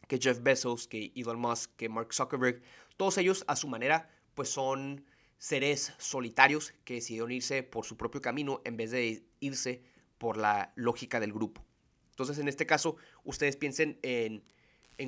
que 0.09 0.19
Jeff 0.19 0.42
Bezos, 0.42 0.88
que 0.88 1.12
Elon 1.14 1.38
Musk, 1.38 1.71
que 1.77 1.88
Mark 1.88 2.12
Zuckerberg, 2.12 2.62
todos 2.97 3.19
ellos 3.19 3.45
a 3.47 3.57
su 3.57 3.69
manera, 3.69 4.11
pues 4.35 4.49
son 4.49 5.05
seres 5.38 5.92
solitarios 5.99 6.75
que 6.85 6.95
decidieron 6.95 7.31
irse 7.31 7.62
por 7.62 7.85
su 7.85 7.97
propio 7.97 8.21
camino 8.21 8.61
en 8.64 8.77
vez 8.77 8.90
de 8.90 9.25
irse 9.40 9.83
por 10.19 10.37
la 10.37 10.73
lógica 10.77 11.21
del 11.21 11.33
grupo. 11.33 11.64
Entonces, 12.11 12.38
en 12.38 12.49
este 12.49 12.66
caso, 12.66 12.97
ustedes 13.25 13.57
piensen 13.57 13.99
en, 14.03 14.42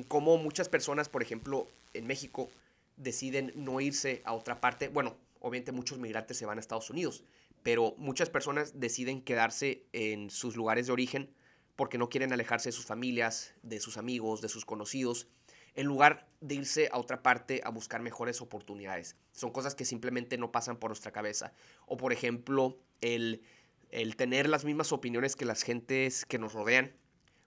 cómo 0.07 0.37
muchas 0.37 0.69
personas, 0.69 1.09
por 1.09 1.23
ejemplo, 1.23 1.67
en 1.93 2.05
México, 2.05 2.49
deciden 2.97 3.51
no 3.55 3.81
irse 3.81 4.21
a 4.25 4.33
otra 4.33 4.61
parte. 4.61 4.89
Bueno, 4.89 5.17
obviamente 5.39 5.71
muchos 5.71 5.97
migrantes 5.97 6.37
se 6.37 6.45
van 6.45 6.57
a 6.57 6.61
Estados 6.61 6.89
Unidos, 6.91 7.23
pero 7.63 7.95
muchas 7.97 8.29
personas 8.29 8.79
deciden 8.79 9.21
quedarse 9.21 9.83
en 9.93 10.29
sus 10.29 10.55
lugares 10.55 10.87
de 10.87 10.93
origen 10.93 11.33
porque 11.75 11.97
no 11.97 12.09
quieren 12.09 12.33
alejarse 12.33 12.69
de 12.69 12.73
sus 12.73 12.85
familias, 12.85 13.53
de 13.63 13.79
sus 13.79 13.97
amigos, 13.97 14.41
de 14.41 14.49
sus 14.49 14.65
conocidos, 14.65 15.27
en 15.75 15.85
lugar 15.85 16.27
de 16.41 16.55
irse 16.55 16.89
a 16.91 16.97
otra 16.97 17.23
parte 17.23 17.61
a 17.63 17.69
buscar 17.69 18.01
mejores 18.01 18.41
oportunidades. 18.41 19.15
Son 19.31 19.51
cosas 19.51 19.75
que 19.75 19.85
simplemente 19.85 20.37
no 20.37 20.51
pasan 20.51 20.77
por 20.77 20.89
nuestra 20.89 21.11
cabeza. 21.11 21.53
O 21.85 21.95
por 21.95 22.11
ejemplo, 22.11 22.77
el 23.01 23.43
el 23.91 24.15
tener 24.15 24.49
las 24.49 24.65
mismas 24.65 24.91
opiniones 24.91 25.35
que 25.35 25.45
las 25.45 25.63
gentes 25.63 26.25
que 26.25 26.37
nos 26.37 26.53
rodean 26.53 26.93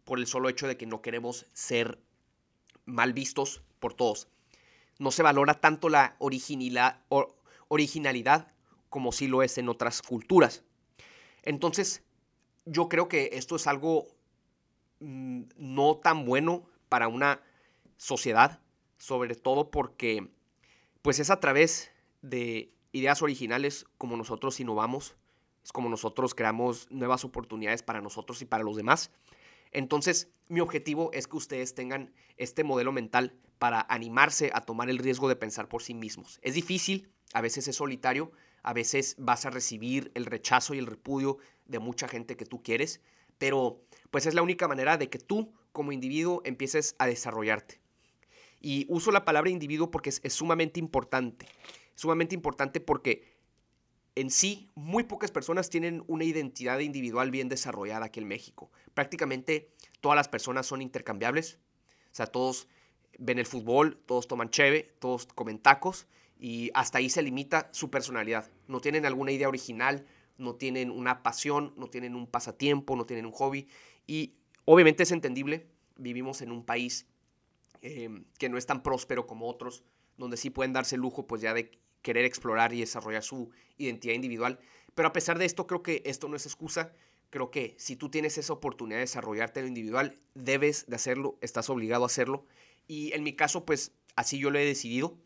por 0.05 0.19
el 0.19 0.27
solo 0.27 0.49
hecho 0.49 0.67
de 0.67 0.77
que 0.77 0.87
no 0.87 1.03
queremos 1.03 1.47
ser 1.53 2.01
mal 2.85 3.13
vistos 3.13 3.63
por 3.79 3.95
todos. 3.95 4.29
No 4.99 5.11
se 5.11 5.23
valora 5.23 5.55
tanto 5.55 5.89
la 5.89 6.17
originalidad, 6.19 6.97
como 8.93 9.11
si 9.11 9.27
lo 9.27 9.43
es 9.43 9.57
en 9.57 9.69
otras 9.69 10.03
culturas. 10.03 10.63
Entonces, 11.43 12.05
yo 12.67 12.89
creo 12.89 13.09
que 13.09 13.31
esto 13.33 13.57
es 13.57 13.67
algo 13.67 14.07
mm, 15.01 15.43
no 15.57 15.97
tan 15.97 16.25
bueno 16.25 16.69
para 16.89 17.09
una 17.09 17.41
sociedad, 17.97 18.61
sobre 18.99 19.35
todo 19.35 19.73
porque 19.73 20.31
pues 21.01 21.19
es 21.19 21.31
a 21.31 21.41
través 21.41 21.91
de 22.21 22.73
ideas 22.93 23.23
originales 23.23 23.87
como 23.99 24.17
nosotros 24.17 24.61
innovamos 24.61 25.17
es 25.65 25.73
como 25.73 25.89
nosotros 25.89 26.35
creamos 26.35 26.91
nuevas 26.91 27.25
oportunidades 27.25 27.83
para 27.83 28.01
nosotros 28.01 28.43
y 28.43 28.45
para 28.45 28.65
los 28.65 28.77
demás. 28.77 29.11
Entonces, 29.71 30.29
mi 30.49 30.61
objetivo 30.61 31.11
es 31.13 31.27
que 31.27 31.37
ustedes 31.37 31.75
tengan 31.75 32.13
este 32.37 32.65
modelo 32.65 32.93
mental 32.93 33.35
para 33.59 33.87
animarse 33.89 34.51
a 34.55 34.63
tomar 34.63 34.91
el 34.91 34.99
riesgo 34.99 35.29
de 35.29 35.37
pensar 35.37 35.69
por 35.69 35.83
sí 35.83 35.95
mismos. 35.95 36.41
Es 36.43 36.55
difícil, 36.55 37.11
a 37.33 37.41
veces 37.41 37.69
es 37.69 37.77
solitario, 37.77 38.33
a 38.63 38.73
veces 38.73 39.17
vas 39.19 39.45
a 39.47 39.51
recibir 39.51 40.11
el 40.15 40.27
rechazo 40.27 40.75
y 40.75 40.79
el 40.79 40.87
repudio 40.87 41.39
de 41.67 41.79
mucha 41.79 42.09
gente 42.09 42.37
que 42.37 42.45
tú 42.45 42.63
quieres, 42.63 43.01
pero 43.39 43.83
pues 44.11 44.27
es 44.27 44.35
la 44.35 44.43
única 44.43 44.69
manera 44.69 44.97
de 44.97 45.09
que 45.09 45.19
tú 45.19 45.53
como 45.73 45.93
individuo 45.93 46.43
empieces 46.45 46.95
a 46.99 47.07
desarrollarte. 47.07 47.81
Y 48.61 48.87
uso 48.89 49.11
la 49.11 49.25
palabra 49.25 49.51
individuo 49.51 49.91
porque 49.91 50.11
es, 50.11 50.33
sumamente 50.33 50.79
importante. 50.79 51.47
Sumamente 51.97 52.35
importante 52.35 52.81
porque 52.81 53.33
en 54.15 54.31
sí 54.31 54.71
muy 54.75 55.05
pocas 55.05 55.33
personas 55.33 55.71
tienen 55.71 56.05
una 56.07 56.25
identidad 56.25 56.79
individual 56.79 57.31
bien 57.31 57.49
desarrollada 57.49 58.07
aquí 58.07 58.21
en 58.21 58.29
México. 58.29 58.71
Prácticamente 58.95 59.73
todas 60.01 60.17
las 60.17 60.29
personas 60.29 60.67
son 60.67 60.83
intercambiables. 60.83 61.59
O 62.13 62.15
sea, 62.15 62.27
todos 62.27 62.69
ven 63.19 63.39
el 63.39 63.47
fútbol, 63.47 64.01
todos 64.07 64.29
toman 64.29 64.51
cheve, 64.51 64.95
todos 65.01 65.27
comen 65.27 65.59
tacos 65.59 66.07
y 66.43 66.73
hasta 66.75 66.99
ahí 66.99 67.09
se 67.09 67.23
limita 67.23 67.69
su 67.71 67.89
personalidad. 67.89 68.51
No 68.67 68.81
tienen 68.81 69.07
alguna 69.07 69.31
idea 69.31 69.49
original, 69.49 70.05
no 70.39 70.57
tienen 70.57 70.91
una 70.91 71.23
pasión, 71.23 71.73
no 71.77 71.87
tienen 71.87 72.17
un 72.17 72.27
pasatiempo, 72.27 72.97
no 72.97 73.07
tienen 73.07 73.27
un 73.27 73.33
hobby 73.33 73.69
y 74.09 74.35
obviamente 74.65 75.05
es 75.05 75.13
entendible. 75.13 75.69
Vivimos 75.97 76.43
en 76.43 76.51
un 76.51 76.65
país 76.65 77.07
em, 77.81 78.25
que 78.41 78.49
no 78.49 78.59
es 78.59 78.67
tan 78.67 78.83
próspero 78.83 79.25
como 79.25 79.49
otros, 79.49 79.85
donde 80.17 80.37
sí 80.37 80.51
pueden 80.51 80.73
darse 80.73 80.97
el 80.97 81.01
lujo 81.01 81.29
pues 81.29 81.43
ya 81.43 81.55
de 81.55 81.79
querer 82.03 82.25
explorar 82.25 82.73
y 82.73 82.81
desarrollar 82.81 83.23
su 83.23 83.51
identidad 83.79 84.15
individual. 84.15 84.59
Pero 84.97 85.07
a 85.07 85.13
pesar 85.13 85.39
de 85.39 85.45
esto, 85.45 85.69
creo 85.69 85.85
que 85.85 86.03
esto 86.07 86.29
no 86.29 86.35
es 86.35 86.45
excusa. 86.45 86.93
Creo 87.31 87.53
que 87.53 87.77
si 87.79 87.95
tú 87.95 88.09
tienes 88.11 88.37
esa 88.37 88.53
oportunidad 88.53 88.97
de 88.99 89.03
desarrollarte 89.03 89.61
en 89.61 89.67
lo 89.67 89.69
individual, 89.69 90.19
debes 90.35 90.87
de 90.89 90.97
hacerlo, 90.97 91.39
estás 91.41 91.71
obligado 91.71 92.03
a 92.03 92.07
hacerlo. 92.07 92.47
Y 92.89 93.13
en 93.13 93.23
mi 93.23 93.37
caso, 93.37 93.65
pues 93.65 93.93
así 94.17 94.41
yo 94.41 94.51
lo 94.51 94.59
he 94.59 94.65
decidido. 94.65 95.17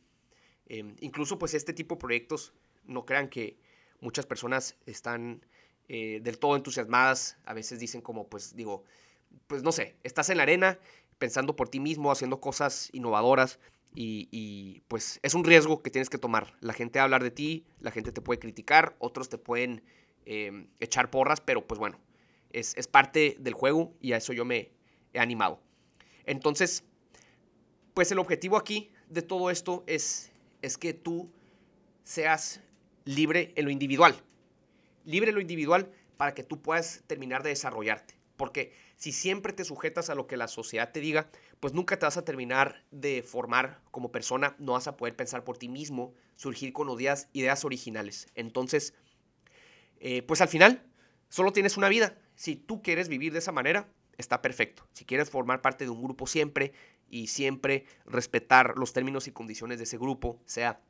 Em, 0.66 0.96
incluso 1.00 1.38
pues 1.38 1.55
este 1.55 1.72
tipo 1.72 1.94
de 1.94 2.00
proyectos, 2.00 2.52
no 2.85 3.05
crean 3.05 3.29
que 3.29 3.59
muchas 4.00 4.26
personas 4.26 4.76
están 4.87 5.44
eh, 5.88 6.20
del 6.22 6.38
todo 6.38 6.57
entusiasmadas. 6.57 7.38
A 7.44 7.55
veces 7.55 7.79
dicen 7.79 8.00
como, 8.00 8.29
pues 8.29 8.55
digo, 8.57 8.85
pues 9.46 9.62
no 9.62 9.72
sé, 9.72 9.96
estás 10.02 10.31
en 10.31 10.38
la 10.38 10.44
arena 10.44 10.79
pensando 11.18 11.57
por 11.57 11.68
ti 11.68 11.81
mismo, 11.81 12.11
haciendo 12.11 12.40
cosas 12.40 12.90
innovadoras 12.92 13.59
y, 13.98 14.83
pues 14.88 15.20
es 15.22 15.35
un 15.35 15.44
riesgo 15.44 15.83
que 15.83 15.90
tienes 15.90 16.11
que 16.11 16.18
tomar. 16.18 16.55
La 16.61 16.74
gente 16.74 16.98
va 16.98 17.02
a 17.02 17.05
hablar 17.05 17.22
de 17.22 17.31
ti, 17.31 17.64
la 17.81 17.90
gente 17.90 18.12
te 18.12 18.20
puede 18.20 18.38
criticar, 18.38 18.94
otros 18.98 19.31
te 19.31 19.38
pueden 19.38 19.83
em, 20.26 20.68
echar 20.81 21.11
porras, 21.11 21.40
pero 21.40 21.66
pues 21.66 21.79
bueno, 21.79 21.98
es, 22.50 22.74
parte 22.88 23.37
del 23.38 23.55
juego 23.55 23.94
y 24.00 24.12
a 24.12 24.18
eso 24.18 24.33
yo 24.33 24.44
me 24.44 24.70
he 25.14 25.18
animado. 25.18 25.61
Entonces, 26.24 26.85
pues 27.94 28.11
el 28.12 28.18
objetivo 28.18 28.57
aquí 28.59 28.90
de 29.09 29.22
todo 29.22 29.50
esto 29.50 29.85
es, 29.87 30.31
es 30.66 30.79
que 30.79 30.92
tú 30.92 31.33
seas 32.02 32.61
libre 33.05 33.52
en 33.57 33.64
lo 33.64 33.70
individual. 33.70 34.16
Libre 35.05 35.31
en 35.31 35.37
lo 35.37 35.40
individual 35.40 35.90
para 36.16 36.35
que 36.35 36.42
tú 36.42 36.61
puedas 36.61 37.05
terminar 37.07 37.42
de 37.42 37.50
desarrollarte. 37.50 38.14
Porque 38.37 38.72
si 38.96 39.12
siempre 39.12 39.52
te 39.52 39.64
sujetas 39.64 40.11
a 40.11 40.14
lo 40.14 40.26
que 40.26 40.37
la 40.37 40.48
sociedad 40.48 40.92
te 40.92 41.00
diga, 41.00 41.31
pues 41.61 41.72
nunca 41.72 41.98
te 41.98 42.05
vas 42.05 42.16
a 42.16 42.24
terminar 42.24 42.85
de 42.90 43.22
formar 43.22 43.81
como 43.90 44.12
persona, 44.12 44.57
no 44.59 44.72
vas 44.72 44.88
a 44.88 44.96
poder 44.96 45.16
pensar 45.16 45.44
por 45.44 45.57
ti 45.57 45.68
mismo, 45.68 46.14
surgir 46.35 46.72
con 46.72 46.90
ideas, 46.90 47.29
ideas 47.33 47.64
originales. 47.64 48.29
Entonces, 48.35 48.94
eh, 50.00 50.22
pues 50.22 50.40
al 50.40 50.48
final, 50.48 50.85
solo 51.29 51.52
tienes 51.52 51.76
una 51.76 51.88
vida. 51.88 52.18
Si 52.35 52.57
tú 52.57 52.83
quieres 52.83 53.09
vivir 53.09 53.33
de 53.33 53.38
esa 53.38 53.52
manera, 53.52 53.88
está 54.18 54.42
perfecto. 54.42 54.87
Si 54.92 55.05
quieres 55.05 55.31
formar 55.31 55.62
parte 55.62 55.85
de 55.85 55.90
un 55.90 56.02
grupo 56.02 56.26
siempre 56.26 56.72
y 57.09 57.29
siempre 57.29 57.85
respetar 58.05 58.75
los 58.77 58.92
términos 58.92 59.27
y 59.27 59.33
condiciones 59.33 59.79
de 59.79 59.85
ese 59.85 59.99
grupo, 59.99 60.40
sea 60.45 60.81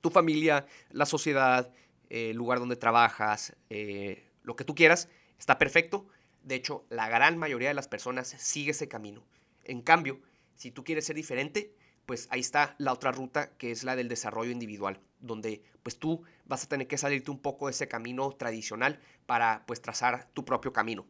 tu 0.00 0.10
familia, 0.10 0.66
la 0.90 1.06
sociedad, 1.06 1.70
el 2.10 2.36
lugar 2.36 2.58
donde 2.58 2.76
trabajas, 2.76 3.56
eh, 3.70 4.28
lo 4.42 4.56
que 4.56 4.64
tú 4.64 4.74
quieras, 4.74 5.08
está 5.38 5.58
perfecto. 5.58 6.06
De 6.42 6.56
hecho, 6.56 6.84
la 6.90 7.08
gran 7.08 7.38
mayoría 7.38 7.68
de 7.68 7.74
las 7.74 7.88
personas 7.88 8.28
sigue 8.28 8.72
ese 8.72 8.88
camino. 8.88 9.24
En 9.64 9.80
cambio, 9.80 10.20
si 10.56 10.70
tú 10.70 10.84
quieres 10.84 11.06
ser 11.06 11.16
diferente, 11.16 11.74
pues 12.06 12.26
ahí 12.30 12.40
está 12.40 12.74
la 12.78 12.92
otra 12.92 13.12
ruta 13.12 13.50
que 13.56 13.70
es 13.70 13.84
la 13.84 13.96
del 13.96 14.08
desarrollo 14.08 14.50
individual, 14.50 15.00
donde 15.20 15.62
pues 15.82 15.98
tú 15.98 16.22
vas 16.44 16.64
a 16.64 16.68
tener 16.68 16.88
que 16.88 16.98
salirte 16.98 17.30
un 17.30 17.38
poco 17.38 17.66
de 17.66 17.72
ese 17.72 17.88
camino 17.88 18.32
tradicional 18.32 19.00
para 19.26 19.64
pues 19.66 19.80
trazar 19.80 20.28
tu 20.32 20.44
propio 20.44 20.72
camino. 20.72 21.06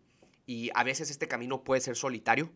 Y 0.46 0.70
a 0.74 0.84
veces 0.84 1.10
este 1.10 1.28
camino 1.28 1.64
puede 1.64 1.80
ser 1.80 1.96
solitario, 1.96 2.52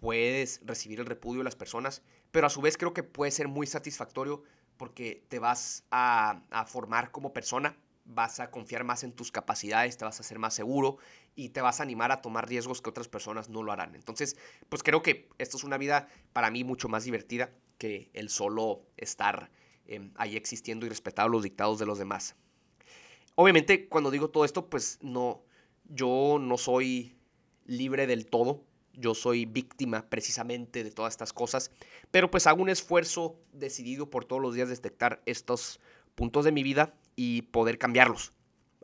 puedes 0.00 0.60
recibir 0.64 0.98
el 0.98 1.06
repudio 1.06 1.40
de 1.40 1.44
las 1.44 1.56
personas, 1.56 2.02
pero 2.30 2.46
a 2.46 2.50
su 2.50 2.62
vez 2.62 2.78
creo 2.78 2.94
que 2.94 3.02
puede 3.02 3.30
ser 3.30 3.48
muy 3.48 3.66
satisfactorio 3.66 4.42
porque 4.78 5.26
te 5.28 5.38
vas 5.38 5.84
a, 5.90 6.42
a 6.50 6.64
formar 6.64 7.10
como 7.10 7.34
persona, 7.34 7.76
vas 8.06 8.40
a 8.40 8.50
confiar 8.50 8.82
más 8.82 9.04
en 9.04 9.12
tus 9.12 9.30
capacidades, 9.30 9.98
te 9.98 10.06
vas 10.06 10.18
a 10.18 10.22
ser 10.22 10.38
más 10.38 10.54
seguro 10.54 10.96
y 11.36 11.50
te 11.50 11.60
vas 11.60 11.80
a 11.80 11.82
animar 11.82 12.12
a 12.12 12.22
tomar 12.22 12.48
riesgos 12.48 12.80
que 12.80 12.88
otras 12.88 13.08
personas 13.08 13.50
no 13.50 13.62
lo 13.62 13.72
harán. 13.72 13.94
Entonces, 13.94 14.38
pues 14.70 14.82
creo 14.82 15.02
que 15.02 15.28
esto 15.36 15.58
es 15.58 15.64
una 15.64 15.76
vida 15.76 16.08
para 16.32 16.50
mí 16.50 16.64
mucho 16.64 16.88
más 16.88 17.04
divertida 17.04 17.50
que 17.76 18.10
el 18.14 18.30
solo 18.30 18.86
estar 18.96 19.50
em, 19.86 20.12
ahí 20.16 20.34
existiendo 20.34 20.86
y 20.86 20.88
respetando 20.88 21.28
los 21.28 21.42
dictados 21.42 21.78
de 21.78 21.84
los 21.84 21.98
demás. 21.98 22.36
Obviamente, 23.34 23.86
cuando 23.86 24.10
digo 24.10 24.30
todo 24.30 24.46
esto, 24.46 24.70
pues 24.70 24.98
no, 25.02 25.42
yo 25.84 26.38
no 26.40 26.56
soy 26.56 27.18
libre 27.66 28.06
del 28.06 28.26
todo, 28.26 28.64
yo 29.00 29.14
soy 29.14 29.46
víctima 29.46 30.08
precisamente 30.08 30.84
de 30.84 30.90
todas 30.90 31.14
estas 31.14 31.32
cosas, 31.32 31.70
pero 32.10 32.30
pues 32.30 32.46
hago 32.46 32.62
un 32.62 32.68
esfuerzo 32.68 33.40
decidido 33.52 34.10
por 34.10 34.24
todos 34.24 34.42
los 34.42 34.54
días 34.54 34.68
detectar 34.68 35.22
estos 35.26 35.80
puntos 36.14 36.44
de 36.44 36.52
mi 36.52 36.62
vida 36.62 36.94
y 37.16 37.42
poder 37.42 37.78
cambiarlos. 37.78 38.32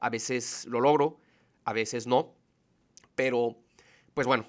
A 0.01 0.11
veces 0.11 0.67
lo 0.67 0.81
logro, 0.81 1.19
a 1.65 1.73
veces 1.73 2.07
no, 2.07 2.35
pero 3.15 3.57
pues 4.15 4.27
bueno, 4.27 4.49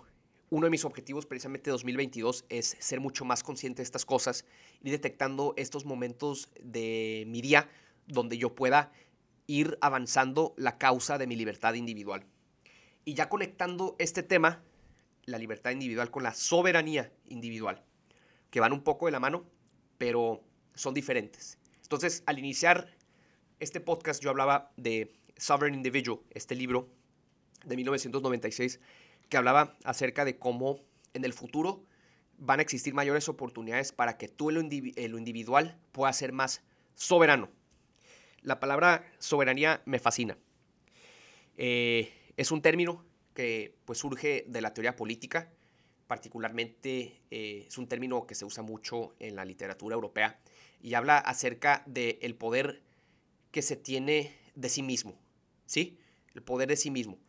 uno 0.49 0.65
de 0.65 0.71
mis 0.71 0.85
objetivos 0.85 1.25
precisamente 1.25 1.69
2022 1.69 2.45
es 2.49 2.77
ser 2.79 3.01
mucho 3.01 3.25
más 3.25 3.43
consciente 3.43 3.81
de 3.81 3.83
estas 3.83 4.05
cosas 4.05 4.45
y 4.81 4.89
detectando 4.89 5.53
estos 5.57 5.85
momentos 5.85 6.49
de 6.61 7.25
mi 7.27 7.41
día 7.41 7.69
donde 8.07 8.37
yo 8.37 8.55
pueda 8.55 8.91
ir 9.47 9.77
avanzando 9.81 10.53
la 10.57 10.77
causa 10.77 11.17
de 11.17 11.27
mi 11.27 11.35
libertad 11.35 11.73
individual. 11.73 12.25
Y 13.03 13.13
ya 13.13 13.29
conectando 13.29 13.95
este 13.99 14.23
tema, 14.23 14.63
la 15.27 15.37
libertad 15.37 15.71
individual 15.71 16.09
con 16.09 16.23
la 16.23 16.33
soberanía 16.33 17.11
individual, 17.27 17.83
que 18.49 18.61
van 18.61 18.71
un 18.71 18.81
poco 18.81 19.05
de 19.05 19.11
la 19.11 19.19
mano, 19.19 19.45
pero 19.97 20.41
son 20.73 20.93
diferentes. 20.93 21.59
Entonces, 21.83 22.23
al 22.25 22.39
iniciar 22.39 22.95
este 23.59 23.81
podcast 23.81 24.23
yo 24.23 24.29
hablaba 24.29 24.71
de 24.77 25.13
Sovereign 25.35 25.75
Individual, 25.75 26.19
este 26.31 26.55
libro 26.55 26.89
de 27.65 27.75
1996, 27.75 28.79
que 29.27 29.37
hablaba 29.37 29.77
acerca 29.83 30.23
de 30.23 30.39
cómo 30.39 30.79
en 31.13 31.25
el 31.25 31.33
futuro 31.33 31.83
van 32.37 32.59
a 32.59 32.61
existir 32.61 32.93
mayores 32.93 33.27
oportunidades 33.27 33.91
para 33.91 34.17
que 34.17 34.29
tú 34.29 34.49
en 34.49 34.55
lo, 34.55 35.17
individual 35.17 35.77
puedas 35.91 36.15
ser 36.15 36.31
más 36.31 36.63
soberano. 36.95 37.49
La 38.41 38.61
palabra 38.61 39.03
soberanía 39.19 39.81
me 39.85 39.99
fascina. 39.99 40.37
Eh, 41.57 42.13
es 42.37 42.51
un 42.51 42.61
término 42.61 43.06
que 43.37 43.75
pues, 43.85 43.99
surge 43.99 44.45
de 44.47 44.61
la 44.61 44.73
teoría 44.73 44.95
política, 44.95 45.51
particularmente 46.07 47.21
eh, 47.29 47.65
es 47.67 47.77
un 47.77 47.87
término 47.87 48.25
que 48.25 48.33
se 48.33 48.45
usa 48.45 48.63
mucho 48.63 49.13
en 49.19 49.35
la 49.35 49.45
literatura 49.45 49.93
europea 49.93 50.39
y 50.81 50.95
habla 50.95 51.19
acerca 51.19 51.83
del 51.85 52.33
poder 52.33 52.81
que 53.51 53.61
se 53.61 53.75
tiene 53.75 54.35
de 54.55 54.69
sí 54.69 54.81
mismo, 54.81 55.19
¿sí? 55.67 55.99
El 56.33 56.41
poder 56.41 56.69
de 56.69 56.77
sí 56.77 56.89
mismo. 56.89 57.19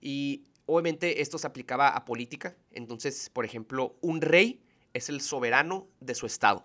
Y 0.00 0.44
obviamente 0.66 1.22
esto 1.22 1.38
se 1.38 1.48
aplicaba 1.48 1.88
a 1.88 2.04
política. 2.04 2.56
Entonces, 2.70 3.28
por 3.28 3.44
ejemplo, 3.44 3.96
un 4.00 4.20
rey 4.20 4.62
es 4.94 5.08
el 5.08 5.20
soberano 5.20 5.88
de 5.98 6.14
su 6.14 6.26
estado. 6.26 6.64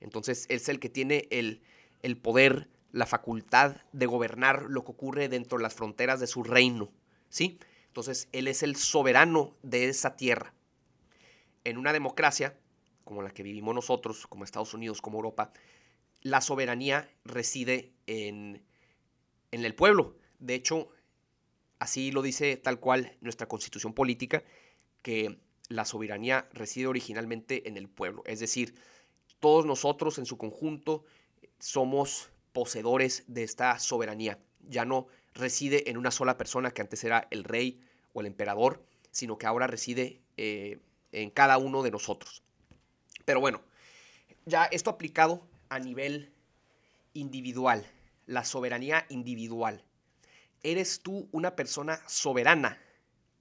Entonces, 0.00 0.46
es 0.48 0.68
el 0.68 0.80
que 0.80 0.88
tiene 0.88 1.28
el, 1.30 1.62
el 2.02 2.16
poder, 2.16 2.68
la 2.90 3.06
facultad 3.06 3.76
de 3.92 4.06
gobernar 4.06 4.64
lo 4.68 4.82
que 4.82 4.90
ocurre 4.90 5.28
dentro 5.28 5.58
de 5.58 5.62
las 5.62 5.74
fronteras 5.74 6.18
de 6.18 6.26
su 6.26 6.42
reino, 6.42 6.90
¿sí? 7.28 7.60
Entonces, 7.92 8.30
él 8.32 8.48
es 8.48 8.62
el 8.62 8.76
soberano 8.76 9.54
de 9.62 9.90
esa 9.90 10.16
tierra. 10.16 10.54
En 11.62 11.76
una 11.76 11.92
democracia, 11.92 12.58
como 13.04 13.20
la 13.20 13.32
que 13.32 13.42
vivimos 13.42 13.74
nosotros, 13.74 14.26
como 14.26 14.44
Estados 14.44 14.72
Unidos, 14.72 15.02
como 15.02 15.18
Europa, 15.18 15.52
la 16.22 16.40
soberanía 16.40 17.10
reside 17.26 17.92
en, 18.06 18.62
en 19.50 19.64
el 19.66 19.74
pueblo. 19.74 20.16
De 20.38 20.54
hecho, 20.54 20.88
así 21.80 22.12
lo 22.12 22.22
dice 22.22 22.56
tal 22.56 22.80
cual 22.80 23.18
nuestra 23.20 23.46
constitución 23.46 23.92
política, 23.92 24.42
que 25.02 25.38
la 25.68 25.84
soberanía 25.84 26.48
reside 26.54 26.86
originalmente 26.86 27.68
en 27.68 27.76
el 27.76 27.90
pueblo. 27.90 28.22
Es 28.24 28.40
decir, 28.40 28.74
todos 29.38 29.66
nosotros 29.66 30.16
en 30.16 30.24
su 30.24 30.38
conjunto 30.38 31.04
somos 31.58 32.30
poseedores 32.54 33.24
de 33.26 33.42
esta 33.42 33.78
soberanía. 33.78 34.38
Ya 34.60 34.86
no 34.86 35.08
reside 35.34 35.90
en 35.90 35.96
una 35.96 36.10
sola 36.10 36.36
persona 36.38 36.70
que 36.70 36.82
antes 36.82 37.04
era 37.04 37.26
el 37.30 37.44
rey 37.44 37.80
o 38.12 38.20
el 38.20 38.26
emperador, 38.26 38.84
sino 39.10 39.38
que 39.38 39.46
ahora 39.46 39.66
reside 39.66 40.20
eh, 40.36 40.80
en 41.12 41.30
cada 41.30 41.58
uno 41.58 41.82
de 41.82 41.90
nosotros. 41.90 42.42
Pero 43.24 43.40
bueno, 43.40 43.62
ya 44.44 44.64
esto 44.64 44.90
aplicado 44.90 45.46
a 45.68 45.78
nivel 45.78 46.32
individual, 47.14 47.86
la 48.26 48.44
soberanía 48.44 49.06
individual. 49.08 49.84
¿Eres 50.62 51.00
tú 51.00 51.28
una 51.32 51.56
persona 51.56 52.00
soberana? 52.06 52.80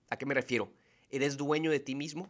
¿A 0.09 0.17
qué 0.17 0.25
me 0.25 0.33
refiero? 0.33 0.71
¿Eres 1.09 1.37
dueño 1.37 1.71
de 1.71 1.79
ti 1.79 1.95
mismo? 1.95 2.29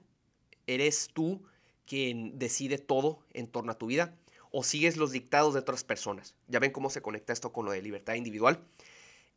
¿Eres 0.68 1.10
tú 1.14 1.44
quien 1.86 2.38
decide 2.40 2.78
todo 2.78 3.24
en 3.34 3.48
torno 3.48 3.72
a 3.72 3.78
tu 3.78 3.88
vida? 3.88 4.16
¿O 4.52 4.64
sigues 4.64 4.98
los 4.98 5.12
dictados 5.12 5.54
de 5.54 5.62
otras 5.62 5.84
personas? 5.84 6.36
Ya 6.48 6.60
ven 6.60 6.72
cómo 6.72 6.90
se 6.90 7.02
conecta 7.02 7.32
esto 7.32 7.54
con 7.54 7.66
lo 7.66 7.72
de 7.72 7.82
libertad 7.82 8.16
individual. 8.16 8.64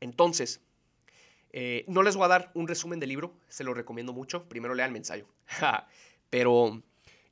Entonces, 0.00 0.60
eh, 1.52 1.84
no 1.86 2.02
les 2.02 2.16
voy 2.16 2.24
a 2.24 2.28
dar 2.28 2.50
un 2.54 2.66
resumen 2.66 2.98
del 2.98 3.10
libro, 3.10 3.32
se 3.48 3.62
lo 3.62 3.74
recomiendo 3.74 4.12
mucho. 4.12 4.48
Primero 4.48 4.74
lean 4.74 4.90
el 4.90 4.96
ensayo. 4.96 5.26
Pero 6.30 6.82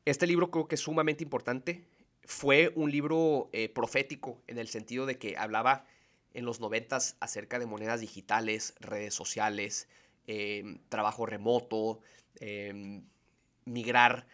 este 0.04 0.26
libro 0.26 0.50
creo 0.50 0.68
que 0.68 0.76
es 0.76 0.80
sumamente 0.80 1.24
importante. 1.24 1.84
Fue 2.24 2.72
un 2.76 2.90
libro 2.90 3.50
eh, 3.52 3.68
profético 3.68 4.40
en 4.46 4.58
el 4.58 4.68
sentido 4.68 5.06
de 5.06 5.18
que 5.18 5.36
hablaba 5.36 5.86
en 6.34 6.44
los 6.44 6.60
noventas 6.60 7.16
acerca 7.20 7.58
de 7.58 7.66
monedas 7.66 8.00
digitales, 8.00 8.74
redes 8.80 9.12
sociales, 9.12 9.88
em, 10.26 10.78
trabajo 10.88 11.26
remoto, 11.26 12.00
em, 12.40 13.02
migrar 13.64 14.26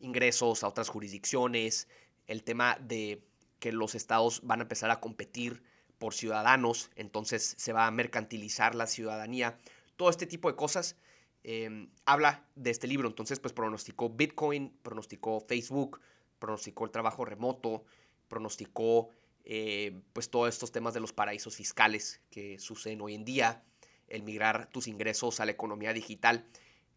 ingresos 0.00 0.64
a 0.64 0.68
otras 0.68 0.88
jurisdicciones, 0.88 1.88
el 2.26 2.42
tema 2.42 2.78
de 2.80 3.22
que 3.58 3.72
los 3.72 3.94
estados 3.94 4.40
van 4.44 4.60
a 4.60 4.62
empezar 4.62 4.90
a 4.90 5.00
competir 5.00 5.62
por 5.98 6.14
ciudadanos, 6.14 6.90
entonces 6.96 7.54
se 7.58 7.72
va 7.72 7.86
a 7.86 7.90
mercantilizar 7.90 8.74
la 8.74 8.86
ciudadanía, 8.86 9.58
todo 9.96 10.10
este 10.10 10.26
tipo 10.26 10.50
de 10.50 10.56
cosas. 10.56 10.96
Em, 11.42 11.88
habla 12.04 12.44
de 12.56 12.70
este 12.70 12.86
libro, 12.86 13.08
entonces 13.08 13.38
pues 13.38 13.52
pronosticó 13.52 14.10
Bitcoin, 14.10 14.76
pronosticó 14.82 15.40
Facebook, 15.40 16.00
pronosticó 16.38 16.84
el 16.84 16.90
trabajo 16.90 17.24
remoto, 17.24 17.84
pronosticó 18.28 19.10
eh, 19.44 20.00
pues 20.12 20.28
todos 20.28 20.48
estos 20.48 20.72
temas 20.72 20.92
de 20.92 21.00
los 21.00 21.12
paraísos 21.12 21.54
fiscales 21.54 22.20
que 22.30 22.58
suceden 22.58 23.00
hoy 23.00 23.14
en 23.14 23.24
día, 23.24 23.62
el 24.08 24.22
migrar 24.22 24.68
tus 24.70 24.88
ingresos 24.88 25.38
a 25.38 25.44
la 25.44 25.52
economía 25.52 25.92
digital. 25.92 26.44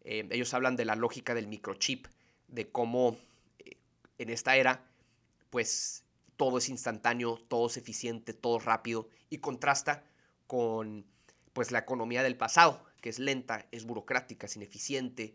Em, 0.02 0.28
ellos 0.32 0.52
hablan 0.52 0.76
de 0.76 0.84
la 0.84 0.96
lógica 0.96 1.34
del 1.34 1.46
microchip, 1.46 2.06
de 2.48 2.70
cómo 2.70 3.16
eh, 3.60 3.76
en 4.18 4.30
esta 4.30 4.56
era 4.56 4.84
pues 5.50 6.04
todo 6.40 6.56
es 6.56 6.70
instantáneo, 6.70 7.36
todo 7.48 7.66
es 7.66 7.76
eficiente, 7.76 8.32
todo 8.32 8.56
es 8.56 8.64
rápido 8.64 9.10
y 9.28 9.40
contrasta 9.40 10.04
con 10.46 11.04
pues 11.52 11.70
la 11.70 11.80
economía 11.80 12.22
del 12.22 12.38
pasado, 12.38 12.82
que 13.02 13.10
es 13.10 13.18
lenta, 13.18 13.68
es 13.72 13.84
burocrática, 13.84 14.46
es 14.46 14.56
ineficiente 14.56 15.34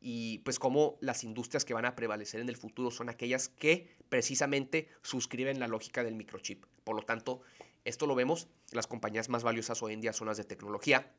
y 0.00 0.38
pues 0.38 0.58
como 0.58 0.96
las 1.02 1.24
industrias 1.24 1.66
que 1.66 1.74
van 1.74 1.84
a 1.84 1.94
prevalecer 1.94 2.40
en 2.40 2.48
el 2.48 2.56
futuro 2.56 2.90
son 2.90 3.10
aquellas 3.10 3.50
que 3.50 3.98
precisamente 4.08 4.88
suscriben 5.02 5.60
la 5.60 5.68
lógica 5.68 6.02
del 6.02 6.14
microchip. 6.14 6.64
Por 6.84 6.96
lo 6.96 7.02
tanto, 7.02 7.42
esto 7.84 8.06
lo 8.06 8.14
vemos, 8.14 8.48
las 8.72 8.86
compañías 8.86 9.28
más 9.28 9.42
valiosas 9.42 9.82
hoy 9.82 9.92
en 9.92 10.00
día 10.00 10.14
son 10.14 10.28
las 10.28 10.38
de 10.38 10.44
tecnología, 10.44 11.12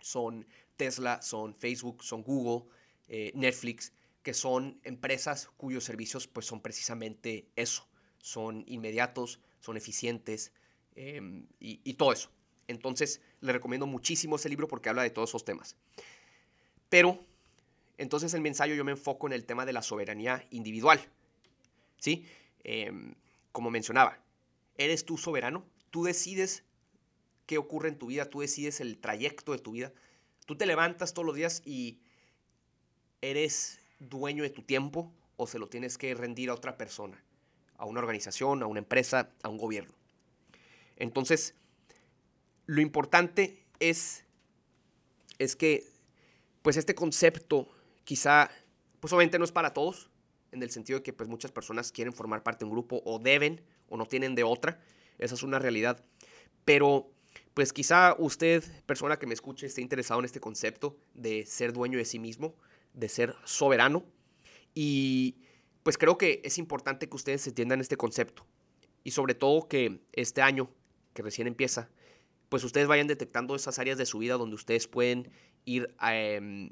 son 0.00 0.46
Tesla, 0.78 1.20
son 1.20 1.54
Facebook, 1.54 2.02
son 2.02 2.22
Google, 2.22 2.66
eh, 3.08 3.30
Netflix, 3.34 3.92
que 4.22 4.32
son 4.32 4.80
empresas 4.84 5.50
cuyos 5.58 5.84
servicios 5.84 6.26
pues 6.26 6.46
son 6.46 6.62
precisamente 6.62 7.50
eso, 7.56 7.89
son 8.20 8.64
inmediatos, 8.66 9.40
son 9.60 9.76
eficientes 9.76 10.52
em, 10.94 11.46
y, 11.58 11.94
todo 11.94 12.12
eso. 12.12 12.30
Entonces, 12.68 13.20
le 13.40 13.52
recomiendo 13.52 13.86
muchísimo 13.86 14.36
ese 14.36 14.48
libro 14.48 14.68
porque 14.68 14.88
habla 14.88 15.02
de 15.02 15.10
todos 15.10 15.30
esos 15.30 15.44
temas. 15.44 15.76
Pero, 16.88 17.24
entonces 17.98 18.32
en 18.34 18.42
mi 18.42 18.48
ensayo 18.48 18.74
yo 18.74 18.84
me 18.84 18.92
enfoco 18.92 19.26
en 19.26 19.32
el 19.32 19.44
tema 19.44 19.66
de 19.66 19.72
la 19.72 19.82
soberanía 19.82 20.46
individual. 20.50 21.00
¿Sí? 21.98 22.26
Em, 22.64 23.14
como 23.52 23.70
mencionaba, 23.70 24.18
¿eres 24.76 25.04
tú 25.04 25.18
soberano? 25.18 25.66
Tú 25.90 26.04
decides 26.04 26.64
qué 27.46 27.58
ocurre 27.58 27.88
en 27.88 27.98
tu 27.98 28.06
vida, 28.06 28.30
tú 28.30 28.40
decides 28.40 28.80
el 28.80 28.98
trayecto 28.98 29.52
de 29.52 29.58
tu 29.58 29.72
vida. 29.72 29.92
Tú 30.46 30.56
te 30.56 30.66
levantas 30.66 31.12
todos 31.12 31.26
los 31.26 31.34
días 31.34 31.62
y 31.64 31.98
eres 33.20 33.80
dueño 33.98 34.42
de 34.42 34.50
tu 34.50 34.62
tiempo 34.62 35.12
o 35.36 35.46
se 35.46 35.58
lo 35.58 35.68
tienes 35.68 35.98
que 35.98 36.14
rendir 36.14 36.50
a 36.50 36.54
otra 36.54 36.76
persona 36.76 37.22
a 37.80 37.86
una 37.86 38.00
organización, 38.00 38.62
a 38.62 38.66
una 38.66 38.78
empresa, 38.78 39.30
a 39.42 39.48
un 39.48 39.58
gobierno. 39.58 39.92
Entonces, 40.96 41.54
lo 42.66 42.80
importante 42.80 43.64
es, 43.80 44.24
es 45.38 45.56
que, 45.56 45.84
pues 46.62 46.76
este 46.76 46.94
concepto 46.94 47.68
quizá, 48.04 48.50
pues 49.00 49.12
obviamente 49.12 49.38
no 49.38 49.44
es 49.44 49.52
para 49.52 49.72
todos, 49.72 50.10
en 50.52 50.62
el 50.62 50.70
sentido 50.70 50.98
de 50.98 51.02
que 51.02 51.12
pues 51.12 51.28
muchas 51.28 51.52
personas 51.52 51.90
quieren 51.90 52.12
formar 52.12 52.42
parte 52.42 52.64
de 52.64 52.66
un 52.66 52.72
grupo 52.72 53.00
o 53.04 53.18
deben 53.18 53.62
o 53.88 53.96
no 53.96 54.04
tienen 54.04 54.34
de 54.34 54.42
otra, 54.42 54.80
esa 55.18 55.34
es 55.34 55.42
una 55.42 55.58
realidad, 55.58 56.04
pero 56.64 57.10
pues 57.54 57.72
quizá 57.72 58.14
usted, 58.18 58.62
persona 58.84 59.18
que 59.18 59.26
me 59.26 59.34
escuche, 59.34 59.66
esté 59.66 59.80
interesado 59.80 60.20
en 60.20 60.26
este 60.26 60.40
concepto 60.40 60.98
de 61.14 61.46
ser 61.46 61.72
dueño 61.72 61.98
de 61.98 62.04
sí 62.04 62.18
mismo, 62.18 62.54
de 62.92 63.08
ser 63.08 63.34
soberano. 63.44 64.04
Y 64.74 65.36
pues 65.82 65.98
creo 65.98 66.18
que 66.18 66.40
es 66.44 66.58
importante 66.58 67.08
que 67.08 67.16
ustedes 67.16 67.46
entiendan 67.46 67.80
este 67.80 67.96
concepto. 67.96 68.46
Y 69.02 69.12
sobre 69.12 69.34
todo 69.34 69.68
que 69.68 70.00
este 70.12 70.42
año, 70.42 70.70
que 71.14 71.22
recién 71.22 71.46
empieza, 71.46 71.90
pues 72.48 72.64
ustedes 72.64 72.88
vayan 72.88 73.06
detectando 73.06 73.54
esas 73.54 73.78
áreas 73.78 73.96
de 73.96 74.06
su 74.06 74.18
vida 74.18 74.34
donde 74.34 74.56
ustedes 74.56 74.88
pueden 74.88 75.30
ir 75.64 75.94
em, 76.02 76.70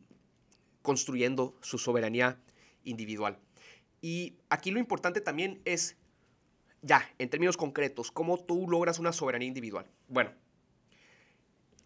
construyendo 0.83 1.57
su 1.62 1.79
soberanía 1.79 2.38
individual. 2.85 3.38
Y 4.01 4.37
aquí 4.51 4.71
lo 4.71 4.79
importante 4.79 5.21
también 5.21 5.61
es, 5.64 5.97
ya, 6.83 7.09
en 7.18 7.31
términos 7.31 7.57
concretos, 7.57 8.11
cómo 8.11 8.38
tú 8.38 8.68
logras 8.68 8.99
una 8.99 9.12
soberanía 9.12 9.49
individual. 9.49 9.87
Bueno, 10.09 10.33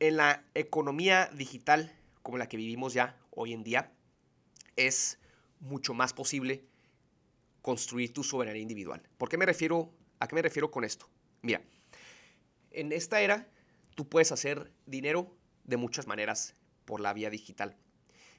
en 0.01 0.17
la 0.17 0.45
economía 0.55 1.31
digital 1.33 1.93
como 2.23 2.39
la 2.39 2.49
que 2.49 2.57
vivimos 2.57 2.95
ya 2.95 3.19
hoy 3.31 3.53
en 3.53 3.65
día, 3.65 3.93
es 4.77 5.19
mucho 5.61 5.95
más 5.95 6.13
posible 6.13 6.65
construir 7.63 8.13
tu 8.13 8.25
soberanía 8.25 8.61
individual. 8.61 9.03
¿Por 9.17 9.29
qué 9.29 9.39
me 9.39 9.47
refiero, 9.47 9.95
¿A 10.19 10.29
qué 10.29 10.35
me 10.35 10.43
refiero 10.43 10.71
con 10.71 10.85
esto? 10.85 11.09
Mira, 11.41 11.63
en 12.71 12.93
esta 12.93 13.21
era 13.21 13.49
tú 13.95 14.09
puedes 14.09 14.33
hacer 14.33 14.73
dinero 14.87 15.35
de 15.65 15.77
muchas 15.77 16.07
maneras 16.07 16.55
por 16.85 17.01
la 17.01 17.13
vía 17.13 17.31
digital. 17.31 17.77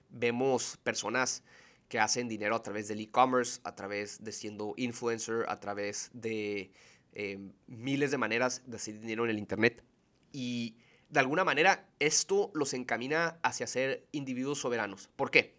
Vemos 0.09 0.77
personas 0.83 1.43
que 1.89 1.99
hacen 1.99 2.27
dinero 2.27 2.55
a 2.55 2.63
través 2.63 2.87
del 2.87 3.01
e-commerce, 3.01 3.59
a 3.63 3.75
través 3.75 4.23
de 4.23 4.31
siendo 4.31 4.73
influencer, 4.77 5.45
a 5.47 5.59
través 5.59 6.09
de 6.13 6.71
eh, 7.13 7.39
miles 7.67 8.11
de 8.11 8.17
maneras 8.17 8.63
de 8.65 8.77
hacer 8.77 8.99
dinero 8.99 9.25
en 9.25 9.31
el 9.31 9.39
Internet. 9.39 9.83
Y 10.31 10.77
de 11.09 11.19
alguna 11.19 11.43
manera 11.43 11.89
esto 11.99 12.51
los 12.53 12.73
encamina 12.73 13.39
hacia 13.43 13.67
ser 13.67 14.07
individuos 14.11 14.59
soberanos. 14.59 15.09
¿Por 15.15 15.31
qué? 15.31 15.57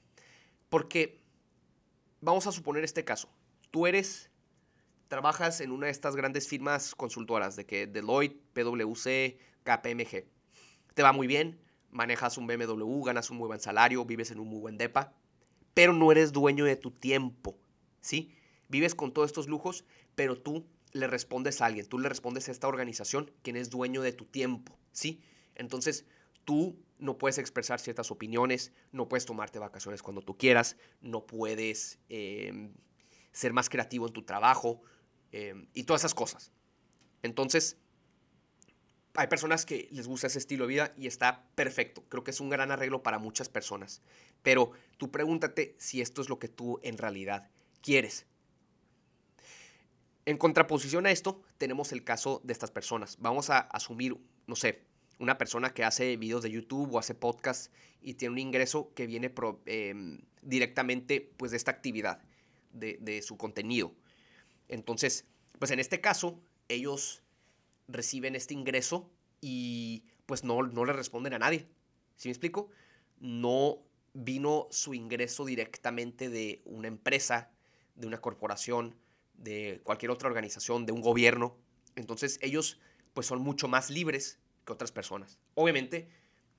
Porque 0.68 1.20
vamos 2.20 2.46
a 2.46 2.52
suponer 2.52 2.82
este 2.82 3.04
caso 3.04 3.28
tú 3.74 3.88
eres, 3.88 4.30
trabajas 5.08 5.60
en 5.60 5.72
una 5.72 5.86
de 5.86 5.90
estas 5.90 6.14
grandes 6.14 6.46
firmas 6.46 6.94
consultoras, 6.94 7.56
de 7.56 7.66
que 7.66 7.88
Deloitte, 7.88 8.40
PwC, 8.52 9.36
KPMG. 9.64 10.24
Te 10.94 11.02
va 11.02 11.12
muy 11.12 11.26
bien, 11.26 11.58
manejas 11.90 12.38
un 12.38 12.46
BMW, 12.46 13.02
ganas 13.02 13.30
un 13.30 13.38
muy 13.38 13.48
buen 13.48 13.58
salario, 13.58 14.04
vives 14.04 14.30
en 14.30 14.38
un 14.38 14.46
muy 14.46 14.60
buen 14.60 14.78
depa, 14.78 15.12
pero 15.74 15.92
no 15.92 16.12
eres 16.12 16.32
dueño 16.32 16.64
de 16.64 16.76
tu 16.76 16.92
tiempo, 16.92 17.58
¿sí? 18.00 18.32
Vives 18.68 18.94
con 18.94 19.12
todos 19.12 19.30
estos 19.30 19.48
lujos, 19.48 19.84
pero 20.14 20.40
tú 20.40 20.64
le 20.92 21.08
respondes 21.08 21.60
a 21.60 21.66
alguien, 21.66 21.88
tú 21.88 21.98
le 21.98 22.08
respondes 22.08 22.48
a 22.48 22.52
esta 22.52 22.68
organización, 22.68 23.32
quien 23.42 23.56
es 23.56 23.70
dueño 23.70 24.02
de 24.02 24.12
tu 24.12 24.24
tiempo, 24.24 24.78
¿sí? 24.92 25.20
Entonces, 25.56 26.06
tú 26.44 26.78
no 27.00 27.18
puedes 27.18 27.38
expresar 27.38 27.80
ciertas 27.80 28.12
opiniones, 28.12 28.72
no 28.92 29.08
puedes 29.08 29.26
tomarte 29.26 29.58
vacaciones 29.58 30.00
cuando 30.00 30.22
tú 30.22 30.38
quieras, 30.38 30.76
no 31.00 31.26
puedes 31.26 31.98
em, 32.08 32.72
ser 33.34 33.52
más 33.52 33.68
creativo 33.68 34.06
en 34.06 34.12
tu 34.12 34.22
trabajo 34.22 34.80
em, 35.32 35.66
y 35.74 35.82
todas 35.84 36.00
esas 36.00 36.14
cosas. 36.14 36.52
Entonces, 37.22 37.76
hay 39.14 39.26
personas 39.26 39.66
que 39.66 39.88
les 39.90 40.06
gusta 40.06 40.28
ese 40.28 40.38
estilo 40.38 40.64
de 40.64 40.68
vida 40.68 40.94
y 40.96 41.06
está 41.06 41.44
perfecto. 41.54 42.04
Creo 42.08 42.24
que 42.24 42.30
es 42.30 42.40
un 42.40 42.48
gran 42.48 42.70
arreglo 42.70 43.02
para 43.02 43.18
muchas 43.18 43.48
personas. 43.48 44.02
Pero 44.42 44.70
tú 44.96 45.10
pregúntate 45.10 45.74
si 45.78 46.00
esto 46.00 46.22
es 46.22 46.28
lo 46.28 46.38
que 46.38 46.48
tú 46.48 46.80
en 46.82 46.96
realidad 46.96 47.50
quieres. 47.82 48.26
En 50.26 50.38
contraposición 50.38 51.06
a 51.06 51.10
esto, 51.10 51.42
tenemos 51.58 51.92
el 51.92 52.02
caso 52.02 52.40
de 52.44 52.52
estas 52.52 52.70
personas. 52.70 53.18
Vamos 53.20 53.50
a 53.50 53.58
asumir, 53.58 54.16
no 54.46 54.56
sé, 54.56 54.84
una 55.18 55.38
persona 55.38 55.74
que 55.74 55.84
hace 55.84 56.16
videos 56.16 56.42
de 56.42 56.50
YouTube 56.50 56.94
o 56.94 56.98
hace 56.98 57.14
podcast 57.14 57.72
y 58.00 58.14
tiene 58.14 58.32
un 58.32 58.38
ingreso 58.38 58.92
que 58.94 59.06
viene 59.06 59.32
em, 59.66 60.22
directamente 60.42 61.32
pues, 61.36 61.50
de 61.50 61.56
esta 61.56 61.72
actividad 61.72 62.20
de, 62.74 63.22
su 63.22 63.36
contenido. 63.36 63.94
Entonces, 64.68 65.26
pues 65.58 65.70
en 65.70 65.80
este 65.80 66.00
caso, 66.00 66.40
ellos 66.68 67.22
reciben 67.88 68.34
este 68.34 68.54
ingreso 68.54 69.10
y 69.40 70.04
pues 70.26 70.44
no, 70.44 70.62
no 70.62 70.84
le 70.84 70.92
responden 70.92 71.34
a 71.34 71.38
nadie. 71.38 71.68
¿Sí 72.16 72.28
me 72.28 72.32
explico? 72.32 72.70
No 73.20 73.78
vino 74.12 74.68
su 74.70 74.94
ingreso 74.94 75.44
directamente 75.44 76.28
de 76.28 76.62
una 76.64 76.88
empresa, 76.88 77.50
de 77.94 78.06
una 78.06 78.20
corporación, 78.20 78.94
de 79.34 79.80
cualquier 79.82 80.10
otra 80.10 80.28
organización, 80.28 80.86
de 80.86 80.92
un 80.92 81.00
gobierno. 81.00 81.56
Entonces 81.96 82.38
ellos 82.42 82.80
pues 83.12 83.26
son 83.26 83.40
mucho 83.40 83.68
más 83.68 83.90
libres 83.90 84.38
que 84.64 84.72
otras 84.72 84.92
personas. 84.92 85.38
Obviamente 85.54 86.08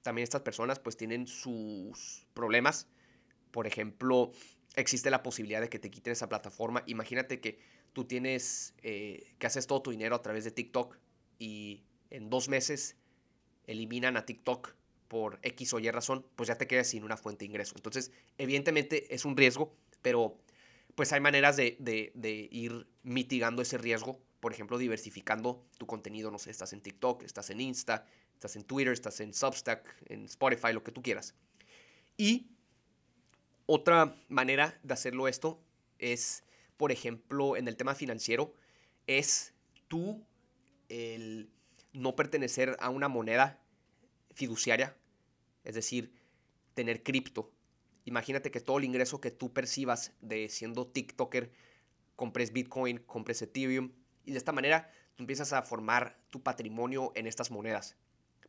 también 0.01 0.23
estas 0.23 0.41
personas 0.41 0.79
pues 0.79 0.97
tienen 0.97 1.27
sus 1.27 2.27
problemas. 2.33 2.87
Por 3.51 3.67
ejemplo, 3.67 4.31
existe 4.75 5.09
la 5.09 5.23
posibilidad 5.23 5.61
de 5.61 5.69
que 5.69 5.79
te 5.79 5.89
quiten 5.89 6.13
esa 6.13 6.29
plataforma. 6.29 6.83
Imagínate 6.87 7.39
que 7.39 7.59
tú 7.93 8.05
tienes, 8.05 8.73
eh, 8.83 9.33
que 9.39 9.47
haces 9.47 9.67
todo 9.67 9.81
tu 9.81 9.91
dinero 9.91 10.15
a 10.15 10.21
través 10.21 10.43
de 10.43 10.51
TikTok 10.51 10.97
y 11.39 11.83
en 12.09 12.29
dos 12.29 12.49
meses 12.49 12.97
eliminan 13.67 14.17
a 14.17 14.25
TikTok 14.25 14.75
por 15.07 15.39
X 15.43 15.73
o 15.73 15.79
Y 15.79 15.89
razón, 15.91 16.25
pues 16.35 16.47
ya 16.47 16.57
te 16.57 16.67
quedas 16.67 16.87
sin 16.87 17.03
una 17.03 17.17
fuente 17.17 17.45
de 17.45 17.47
ingreso. 17.47 17.73
Entonces, 17.75 18.11
evidentemente 18.37 19.13
es 19.13 19.25
un 19.25 19.37
riesgo, 19.37 19.75
pero 20.01 20.37
pues 20.95 21.11
hay 21.13 21.19
maneras 21.19 21.57
de, 21.57 21.77
de, 21.79 22.49
ir 22.51 22.87
mitigando 23.03 23.61
ese 23.61 23.77
riesgo. 23.77 24.19
Por 24.39 24.53
ejemplo, 24.53 24.77
diversificando 24.77 25.65
tu 25.77 25.85
contenido, 25.87 26.31
no 26.31 26.39
sé, 26.39 26.51
estás 26.51 26.73
en 26.73 26.81
TikTok, 26.81 27.23
estás 27.23 27.49
en 27.49 27.61
Insta, 27.61 28.05
estás 28.33 28.55
en 28.55 28.63
Twitter, 28.63 28.93
estás 28.93 29.19
en 29.19 29.33
Substack, 29.33 30.03
en 30.07 30.25
Spotify, 30.25 30.73
lo 30.73 30.83
que 30.83 30.91
tú 30.91 31.01
quieras. 31.01 31.35
Y 32.17 32.54
otra 33.65 34.15
manera 34.29 34.79
de 34.83 34.93
hacerlo 34.93 35.27
esto 35.27 35.61
es, 35.99 36.43
por 36.77 36.91
ejemplo, 36.91 37.57
en 37.57 37.67
el 37.67 37.77
tema 37.77 37.95
financiero, 37.95 38.53
es 39.07 39.53
tú 39.87 40.25
el 40.89 41.49
no 41.93 42.15
pertenecer 42.15 42.75
a 42.79 42.89
una 42.89 43.07
moneda 43.07 43.61
fiduciaria, 44.33 44.95
es 45.63 45.75
decir, 45.75 46.13
tener 46.73 47.03
cripto. 47.03 47.51
Imagínate 48.03 48.51
que 48.51 48.59
todo 48.59 48.77
el 48.77 48.83
ingreso 48.83 49.19
que 49.19 49.31
tú 49.31 49.53
percibas 49.53 50.13
de 50.21 50.49
siendo 50.49 50.87
TikToker, 50.87 51.51
compres 52.15 52.51
Bitcoin, 52.51 52.99
compres 52.99 53.41
Ethereum, 53.41 53.91
y 54.25 54.31
de 54.31 54.37
esta 54.37 54.51
manera 54.51 54.91
tú 55.15 55.23
empiezas 55.23 55.53
a 55.53 55.61
formar 55.61 56.19
tu 56.29 56.43
patrimonio 56.43 57.11
en 57.15 57.25
estas 57.27 57.49
monedas. 57.49 57.95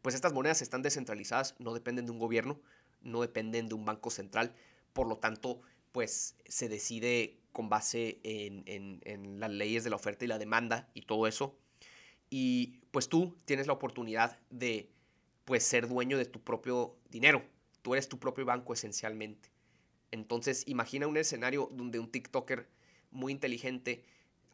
Pues 0.03 0.15
estas 0.15 0.33
monedas 0.33 0.61
están 0.61 0.83
descentralizadas, 0.83 1.55
no 1.59 1.73
dependen 1.73 2.07
de 2.07 2.13
un 2.13 2.19
gobierno, 2.19 2.61
no 3.01 3.23
dependen 3.23 3.69
de 3.69 3.75
un 3.75 3.85
banco 3.85 4.11
central, 4.11 4.55
por 4.97 5.07
lo 5.07 5.19
tanto, 5.19 5.61
pues 5.93 6.37
se 6.47 6.71
decide 6.71 7.39
con 7.53 7.69
base 7.69 8.19
en, 8.25 9.39
las 9.39 9.51
leyes 9.51 9.85
de 9.85 9.91
la 9.91 9.97
oferta 9.97 10.25
y 10.25 10.29
la 10.29 10.39
demanda 10.39 10.89
y 10.95 11.03
todo 11.03 11.27
eso. 11.27 11.55
Y 12.31 12.81
pues 12.93 13.11
tú 13.11 13.37
tienes 13.45 13.67
la 13.67 13.75
oportunidad 13.75 14.39
de 14.49 14.91
pues 15.45 15.65
ser 15.65 15.87
dueño 15.87 16.17
de 16.17 16.25
tu 16.25 16.41
propio 16.41 16.97
dinero. 17.11 17.45
Tú 17.83 17.93
eres 17.93 18.09
tu 18.09 18.19
propio 18.19 18.47
banco 18.47 18.73
esencialmente. 18.73 19.51
Entonces, 20.13 20.65
imagina 20.67 21.07
un 21.07 21.19
escenario 21.19 21.69
donde 21.73 21.99
un 21.99 22.11
TikToker 22.11 22.67
muy 23.11 23.33
inteligente 23.33 24.03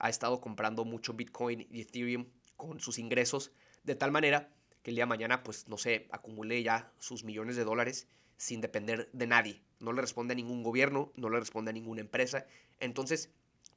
ha 0.01 0.11
estado 0.11 0.41
comprando 0.41 0.85
mucho 0.85 1.13
Bitcoin 1.13 1.69
y 1.71 1.83
Ethereum 1.83 2.27
con 2.57 2.81
sus 2.81 2.99
ingresos, 2.99 3.53
de 3.85 3.95
tal 3.95 4.11
manera 4.11 4.53
que 4.83 4.91
el 4.91 4.97
día 4.97 5.05
de 5.05 5.11
mañana, 5.11 5.45
pues, 5.45 5.69
no 5.69 5.79
sé, 5.79 6.09
acumule 6.11 6.61
ya 6.65 6.93
sus 6.99 7.23
millones 7.23 7.55
de 7.55 7.63
dólares 7.63 8.09
sin 8.43 8.61
depender 8.61 9.09
de 9.13 9.29
nadie. 9.29 9.63
No 9.79 9.93
le 9.93 10.01
responde 10.01 10.33
a 10.33 10.35
ningún 10.35 10.65
gobierno, 10.65 11.13
no 11.15 11.31
le 11.31 11.39
responde 11.39 11.71
a 11.71 11.73
ninguna 11.73 12.01
empresa. 12.01 12.45
Entonces, 12.81 13.31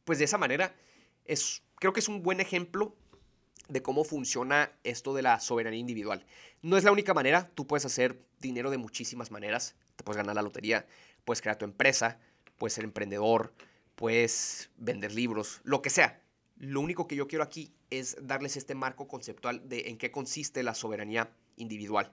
pues 0.06 0.18
de 0.18 0.26
esa 0.26 0.40
manera, 0.40 0.76
es, 1.26 1.62
creo 1.76 1.94
que 1.94 2.00
es 2.00 2.08
un 2.08 2.24
buen 2.24 2.40
ejemplo 2.40 2.96
de 3.70 3.84
cómo 3.84 4.04
funciona 4.04 4.72
esto 4.84 5.14
de 5.14 5.22
la 5.22 5.40
soberanía 5.40 5.80
individual. 5.80 6.26
No 6.64 6.78
es 6.78 6.84
la 6.84 6.92
única 6.92 7.14
manera, 7.14 7.48
tú 7.54 7.68
puedes 7.68 7.86
hacer 7.86 8.20
dinero 8.40 8.72
de 8.72 8.80
muchísimas 8.80 9.30
maneras, 9.30 9.76
te 9.96 10.04
puedes 10.04 10.18
ganar 10.18 10.34
la 10.36 10.42
lotería, 10.42 10.88
puedes 11.26 11.42
crear 11.42 11.58
tu 11.58 11.66
empresa, 11.66 12.20
puedes 12.58 12.74
ser 12.74 12.86
emprendedor, 12.86 13.54
puedes 13.96 14.72
vender 14.78 15.14
libros, 15.14 15.62
lo 15.64 15.84
que 15.84 15.92
sea. 15.92 16.24
Lo 16.58 16.82
único 16.82 17.08
que 17.08 17.16
yo 17.16 17.28
quiero 17.28 17.44
aquí 17.44 17.72
es 17.92 18.18
darles 18.20 18.58
este 18.58 18.74
marco 18.74 19.08
conceptual 19.08 19.70
de 19.70 19.90
en 19.90 20.00
qué 20.00 20.10
consiste 20.10 20.64
la 20.64 20.74
soberanía 20.74 21.30
individual, 21.56 22.12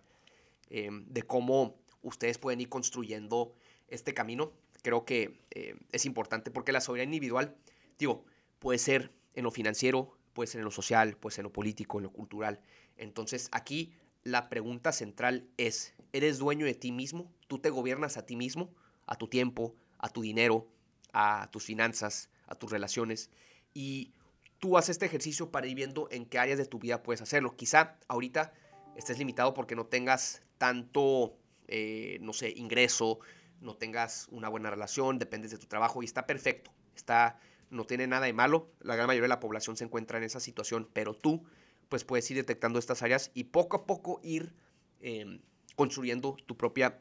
em, 0.68 1.06
de 1.06 1.22
cómo 1.22 1.81
ustedes 2.02 2.38
pueden 2.38 2.60
ir 2.60 2.68
construyendo 2.68 3.54
este 3.88 4.14
camino. 4.14 4.52
Creo 4.82 5.04
que 5.04 5.40
eh, 5.50 5.76
es 5.92 6.06
importante 6.06 6.50
porque 6.50 6.72
la 6.72 6.80
soberanía 6.80 7.14
individual, 7.16 7.56
digo, 7.98 8.24
puede 8.58 8.78
ser 8.78 9.12
en 9.34 9.44
lo 9.44 9.50
financiero, 9.50 10.16
puede 10.32 10.48
ser 10.48 10.60
en 10.60 10.64
lo 10.64 10.70
social, 10.70 11.16
puede 11.16 11.34
ser 11.34 11.42
en 11.42 11.48
lo 11.48 11.52
político, 11.52 11.98
en 11.98 12.04
lo 12.04 12.12
cultural. 12.12 12.60
Entonces 12.96 13.48
aquí 13.52 13.92
la 14.24 14.48
pregunta 14.48 14.92
central 14.92 15.48
es, 15.56 15.94
¿eres 16.12 16.38
dueño 16.38 16.66
de 16.66 16.74
ti 16.74 16.92
mismo? 16.92 17.32
¿Tú 17.48 17.58
te 17.58 17.70
gobiernas 17.70 18.16
a 18.16 18.26
ti 18.26 18.36
mismo, 18.36 18.72
a 19.06 19.16
tu 19.16 19.28
tiempo, 19.28 19.74
a 19.98 20.08
tu 20.08 20.22
dinero, 20.22 20.68
a 21.12 21.48
tus 21.50 21.64
finanzas, 21.64 22.30
a 22.46 22.54
tus 22.54 22.70
relaciones? 22.70 23.30
Y 23.74 24.12
tú 24.58 24.78
haces 24.78 24.90
este 24.90 25.06
ejercicio 25.06 25.50
para 25.50 25.66
ir 25.66 25.74
viendo 25.74 26.08
en 26.10 26.24
qué 26.26 26.38
áreas 26.38 26.58
de 26.58 26.66
tu 26.66 26.78
vida 26.78 27.02
puedes 27.02 27.20
hacerlo. 27.20 27.56
Quizá 27.56 27.98
ahorita 28.08 28.52
estés 28.96 29.18
limitado 29.18 29.54
porque 29.54 29.74
no 29.74 29.86
tengas 29.86 30.42
tanto, 30.58 31.36
eh, 31.68 32.18
no 32.20 32.32
sé, 32.32 32.52
ingreso, 32.56 33.20
no 33.60 33.76
tengas 33.76 34.26
una 34.30 34.48
buena 34.48 34.70
relación, 34.70 35.18
dependes 35.18 35.50
de 35.50 35.58
tu 35.58 35.66
trabajo 35.66 36.02
y 36.02 36.06
está 36.06 36.26
perfecto. 36.26 36.72
Está 36.94 37.38
no 37.72 37.86
tiene 37.86 38.06
nada 38.06 38.26
de 38.26 38.34
malo, 38.34 38.70
la 38.80 38.94
gran 38.94 39.06
mayoría 39.06 39.24
de 39.24 39.28
la 39.28 39.40
población 39.40 39.76
se 39.76 39.84
encuentra 39.84 40.18
en 40.18 40.24
esa 40.24 40.40
situación, 40.40 40.88
pero 40.92 41.14
tú 41.14 41.42
pues 41.88 42.04
puedes 42.04 42.30
ir 42.30 42.36
detectando 42.36 42.78
estas 42.78 43.02
áreas 43.02 43.30
y 43.34 43.44
poco 43.44 43.76
a 43.76 43.86
poco 43.86 44.20
ir 44.22 44.54
em, 45.00 45.40
construyendo 45.74 46.36
tu 46.46 46.56
propia 46.56 47.00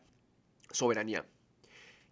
soberanía. 0.71 1.25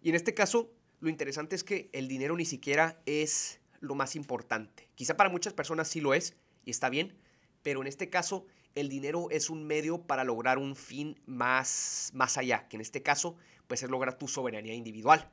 Y 0.02 0.10
en 0.10 0.14
este 0.14 0.34
caso, 0.34 0.70
lo 1.00 1.08
interesante 1.08 1.56
es 1.56 1.64
que 1.64 1.88
el 1.92 2.06
dinero 2.06 2.36
ni 2.36 2.44
siquiera 2.44 3.00
es 3.06 3.60
lo 3.80 3.94
más 3.94 4.14
importante. 4.14 4.90
Quizá 4.94 5.16
para 5.16 5.30
muchas 5.30 5.54
personas 5.54 5.88
sí 5.88 6.02
lo 6.02 6.12
es 6.12 6.36
y 6.64 6.70
está 6.70 6.90
bien, 6.90 7.16
pero 7.62 7.80
en 7.80 7.86
este 7.86 8.10
caso 8.10 8.46
el 8.74 8.88
dinero 8.88 9.28
es 9.30 9.50
un 9.50 9.64
medio 9.64 10.02
para 10.02 10.24
lograr 10.24 10.58
un 10.58 10.76
fin 10.76 11.20
más, 11.26 12.10
más 12.14 12.38
allá, 12.38 12.68
que 12.68 12.76
en 12.76 12.80
este 12.80 13.02
caso 13.02 13.36
pues 13.66 13.82
es 13.84 13.90
lograr 13.90 14.18
tu 14.18 14.26
soberanía 14.26 14.74
individual. 14.74 15.30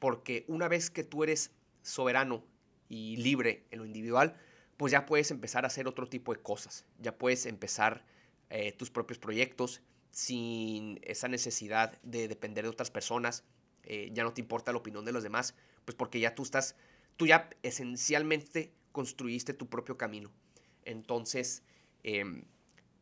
Porque 0.00 0.44
una 0.48 0.66
vez 0.66 0.90
que 0.90 1.04
tú 1.04 1.22
eres 1.22 1.52
soberano 1.82 2.44
y 2.88 3.16
libre 3.16 3.64
en 3.70 3.78
lo 3.78 3.86
individual, 3.86 4.36
pues 4.76 4.90
ya 4.92 5.06
puedes 5.06 5.30
empezar 5.30 5.64
a 5.64 5.68
hacer 5.68 5.86
otro 5.86 6.08
tipo 6.08 6.34
de 6.34 6.40
cosas. 6.40 6.84
Ya 6.98 7.16
puedes 7.16 7.46
empezar 7.46 8.04
eh, 8.50 8.72
tus 8.72 8.90
propios 8.90 9.18
proyectos 9.18 9.82
sin 10.10 10.98
esa 11.02 11.28
necesidad 11.28 12.00
de 12.02 12.26
depender 12.26 12.64
de 12.64 12.70
otras 12.70 12.90
personas. 12.90 13.44
Eh, 13.84 14.10
ya 14.12 14.24
no 14.24 14.32
te 14.32 14.40
importa 14.40 14.72
la 14.72 14.78
opinión 14.78 15.04
de 15.04 15.12
los 15.12 15.22
demás, 15.22 15.54
pues 15.84 15.94
porque 15.94 16.18
ya 16.18 16.34
tú 16.34 16.42
estás, 16.42 16.74
tú 17.16 17.26
ya 17.26 17.50
esencialmente 17.62 18.72
construiste 18.90 19.54
tu 19.54 19.68
propio 19.68 19.96
camino. 19.96 20.32
Entonces, 20.84 21.62
em, 22.02 22.44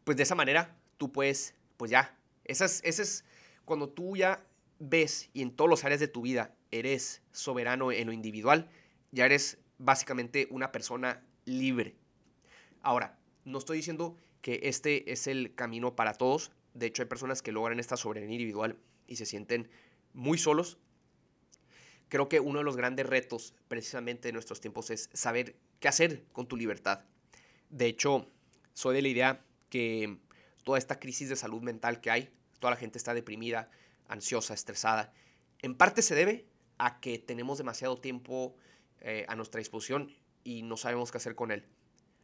pues 0.05 0.17
de 0.17 0.23
esa 0.23 0.35
manera 0.35 0.77
tú 0.97 1.13
puedes, 1.13 1.55
pues 1.77 1.91
ya, 1.91 2.17
esa 2.45 2.67
es, 2.67 2.81
esa 2.85 3.03
es 3.03 3.25
cuando 3.65 3.89
tú 3.89 4.17
ya 4.17 4.47
ves 4.79 5.31
y 5.33 5.43
en 5.43 5.57
todas 5.57 5.71
las 5.71 5.85
áreas 5.85 6.01
de 6.01 6.09
tu 6.09 6.23
vida 6.23 6.55
eres 6.71 7.23
soberano 7.33 7.93
en 7.93 8.07
lo 8.07 8.13
individual, 8.13 8.69
ya 9.11 9.27
eres 9.27 9.59
básicamente 9.79 10.47
una 10.51 10.73
persona 10.73 11.25
libre. 11.45 11.97
Ahora, 12.83 13.19
no 13.45 13.59
estoy 13.59 13.79
diciendo 13.79 14.17
que 14.41 14.61
este 14.65 15.11
es 15.13 15.27
el 15.27 15.55
camino 15.55 15.97
para 15.97 16.15
todos. 16.15 16.53
De 16.75 16.87
hecho, 16.87 17.03
hay 17.03 17.09
personas 17.09 17.43
que 17.43 17.53
logran 17.53 17.81
esta 17.81 17.97
soberanía 17.97 18.35
individual 18.35 18.79
y 19.07 19.17
se 19.17 19.27
sienten 19.27 19.71
muy 20.13 20.39
solos. 20.39 20.79
Creo 22.09 22.29
que 22.29 22.41
uno 22.41 22.59
de 22.59 22.65
los 22.65 22.77
grandes 22.77 23.07
retos 23.07 23.55
precisamente 23.69 24.29
de 24.29 24.33
nuestros 24.33 24.61
tiempos 24.61 24.91
es 24.91 25.09
saber 25.13 25.57
qué 25.81 25.89
hacer 25.89 26.25
con 26.33 26.47
tu 26.47 26.57
libertad. 26.57 27.05
De 27.71 27.87
hecho, 27.87 28.31
soy 28.73 28.95
de 28.97 29.03
la 29.03 29.09
idea 29.09 29.45
que 29.75 30.19
toda 30.63 30.79
esta 30.79 31.01
crisis 31.01 31.29
de 31.29 31.35
salud 31.35 31.61
mental 31.61 32.01
que 32.01 32.09
hay, 32.09 32.33
toda 32.61 32.71
la 32.71 32.77
gente 32.77 32.97
está 32.97 33.13
deprimida, 33.13 33.69
ansiosa, 34.07 34.55
estresada, 34.55 35.13
en 35.63 35.75
parte 35.75 36.01
se 36.01 36.15
debe 36.15 36.47
a 36.79 37.01
que 37.01 37.19
tenemos 37.19 37.59
demasiado 37.59 37.99
tiempo 37.99 38.55
eh, 39.01 39.27
a 39.27 39.35
nuestra 39.35 39.59
disposición 39.59 40.15
y 40.45 40.63
no 40.63 40.77
sabemos 40.77 41.11
qué 41.11 41.19
hacer 41.19 41.35
con 41.35 41.51
él. 41.51 41.67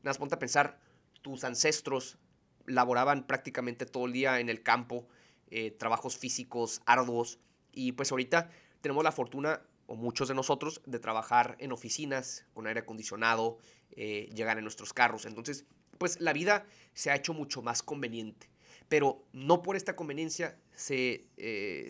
Nada, 0.05 0.17
ponte 0.17 0.37
a 0.37 0.39
pensar, 0.39 0.79
tus 1.23 1.43
ancestros 1.43 2.19
laboraban 2.67 3.27
prácticamente 3.27 3.85
todo 3.85 4.07
el 4.07 4.13
día 4.13 4.39
en 4.39 4.49
el 4.49 4.63
campo, 4.63 5.09
eh, 5.49 5.73
trabajos 5.73 6.17
físicos 6.17 6.83
arduos, 6.87 7.41
y 7.73 7.91
pues 7.93 8.13
ahorita 8.13 8.49
tenemos 8.81 9.03
la 9.03 9.11
fortuna, 9.11 9.61
o 9.87 9.97
muchos 9.97 10.29
de 10.29 10.35
nosotros, 10.37 10.83
de 10.87 11.01
trabajar 11.01 11.57
en 11.59 11.73
oficinas 11.73 12.47
con 12.55 12.69
aire 12.69 12.79
acondicionado, 12.79 13.59
eh, 13.91 14.31
llegar 14.33 14.57
en 14.57 14.63
nuestros 14.63 14.93
carros. 14.93 15.27
Entonces, 15.27 15.67
pues 16.01 16.19
la 16.19 16.33
vida 16.33 16.65
se 16.95 17.11
ha 17.11 17.15
hecho 17.15 17.35
mucho 17.35 17.61
más 17.61 17.83
conveniente. 17.83 18.49
Pero 18.89 19.23
no 19.35 19.61
por 19.61 19.77
esta 19.77 19.95
conveniencia 19.95 20.59
se 20.75 21.27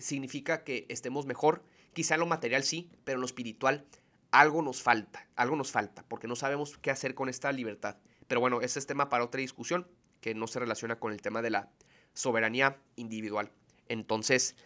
significa 0.02 0.64
que 0.64 0.84
estemos 0.88 1.26
mejor. 1.26 1.62
Quizá 1.92 2.14
en 2.14 2.20
lo 2.20 2.26
material 2.26 2.64
sí, 2.64 2.90
pero 3.04 3.16
en 3.16 3.20
lo 3.20 3.26
espiritual 3.26 3.86
algo 4.32 4.62
nos 4.62 4.82
falta, 4.82 5.28
algo 5.36 5.54
nos 5.54 5.70
falta, 5.70 6.04
porque 6.08 6.26
no 6.26 6.34
sabemos 6.34 6.76
qué 6.78 6.90
hacer 6.90 7.14
con 7.14 7.28
esta 7.28 7.52
libertad. 7.52 7.98
Pero 8.26 8.40
bueno, 8.40 8.60
ese 8.60 8.80
es 8.80 8.86
tema 8.86 9.08
para 9.08 9.24
otra 9.24 9.40
discusión 9.40 9.86
que 10.20 10.34
no 10.34 10.48
se 10.48 10.58
relaciona 10.58 10.98
con 10.98 11.12
el 11.12 11.22
tema 11.22 11.40
de 11.40 11.50
la 11.50 11.70
soberanía 12.12 12.78
individual. 12.96 13.52
Entonces, 13.88 14.56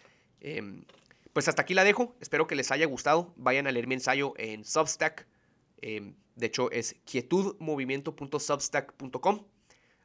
em, 0.40 0.84
pues 1.34 1.48
hasta 1.48 1.62
aquí 1.62 1.74
la 1.74 1.84
dejo. 1.84 2.16
Espero 2.20 2.46
que 2.46 2.56
les 2.56 2.70
haya 2.70 2.86
gustado. 2.86 3.34
Vayan 3.36 3.66
a 3.66 3.72
leer 3.72 3.86
mi 3.86 3.94
ensayo 3.94 4.32
en 4.38 4.64
Substack. 4.64 5.26
Em, 5.82 6.14
de 6.36 6.46
hecho, 6.46 6.70
es 6.70 6.94
quietudmovimiento.substack.com. 7.04 9.44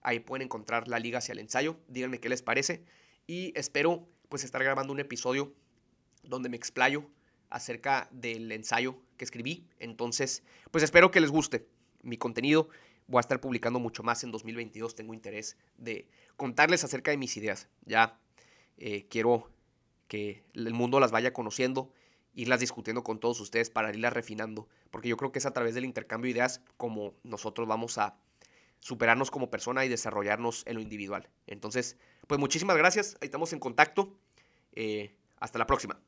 Ahí 0.02 0.20
pueden 0.20 0.46
encontrar 0.46 0.88
la 0.88 0.98
liga 1.00 1.20
hacia 1.20 1.34
el 1.34 1.40
ensayo. 1.40 1.78
Díganme 1.88 2.20
qué 2.20 2.30
les 2.30 2.42
parece. 2.42 2.84
Y 3.28 3.54
espero 3.58 4.08
pues 4.30 4.44
estar 4.44 4.64
grabando 4.64 4.92
un 4.94 5.00
episodio 5.00 5.54
donde 6.24 6.50
me 6.50 6.58
explayo 6.58 7.06
acerca 7.50 8.08
del 8.12 8.52
ensayo 8.52 8.98
que 9.18 9.26
escribí. 9.26 9.68
Entonces, 9.80 10.44
pues 10.72 10.84
espero 10.84 11.12
que 11.12 11.20
les 11.20 11.30
guste 11.32 11.68
mi 12.04 12.18
contenido. 12.18 12.70
Voy 13.08 13.20
a 13.20 13.22
estar 13.22 13.42
publicando 13.42 13.80
mucho 13.80 14.04
más 14.04 14.24
en 14.24 14.32
2022. 14.32 14.94
Tengo 14.96 15.16
interés 15.16 15.58
de 15.78 16.08
contarles 16.38 16.84
acerca 16.84 17.10
de 17.12 17.18
mis 17.18 17.36
ideas. 17.38 17.70
Ya 17.86 18.20
eh, 18.78 19.08
quiero 19.10 19.50
que 20.08 20.44
el 20.54 20.74
mundo 20.74 21.00
las 21.00 21.12
vaya 21.12 21.34
conociendo, 21.34 21.92
irlas 22.34 22.60
discutiendo 22.60 23.04
con 23.04 23.20
todos 23.20 23.40
ustedes 23.40 23.70
para 23.70 23.90
irlas 23.90 24.14
refinando. 24.14 24.68
Porque 24.92 25.10
yo 25.10 25.18
creo 25.18 25.32
que 25.32 25.40
es 25.40 25.46
a 25.46 25.52
través 25.52 25.76
del 25.76 25.86
intercambio 25.86 26.28
de 26.28 26.38
ideas 26.38 26.62
como 26.78 27.14
nosotros 27.24 27.68
vamos 27.68 27.98
a 27.98 28.18
superarnos 28.80 29.30
como 29.32 29.50
persona 29.50 29.86
y 29.86 29.90
desarrollarnos 29.90 30.64
en 30.66 30.76
lo 30.76 30.82
individual. 30.82 31.30
Entonces, 31.48 31.98
pues 32.28 32.40
muchísimas 32.40 32.78
gracias. 32.78 33.18
Ahí 33.22 33.26
estamos 33.26 33.54
en 33.54 33.60
contacto. 33.60 34.16
Eh, 34.74 35.16
hasta 35.40 35.60
la 35.60 35.68
próxima. 35.68 36.00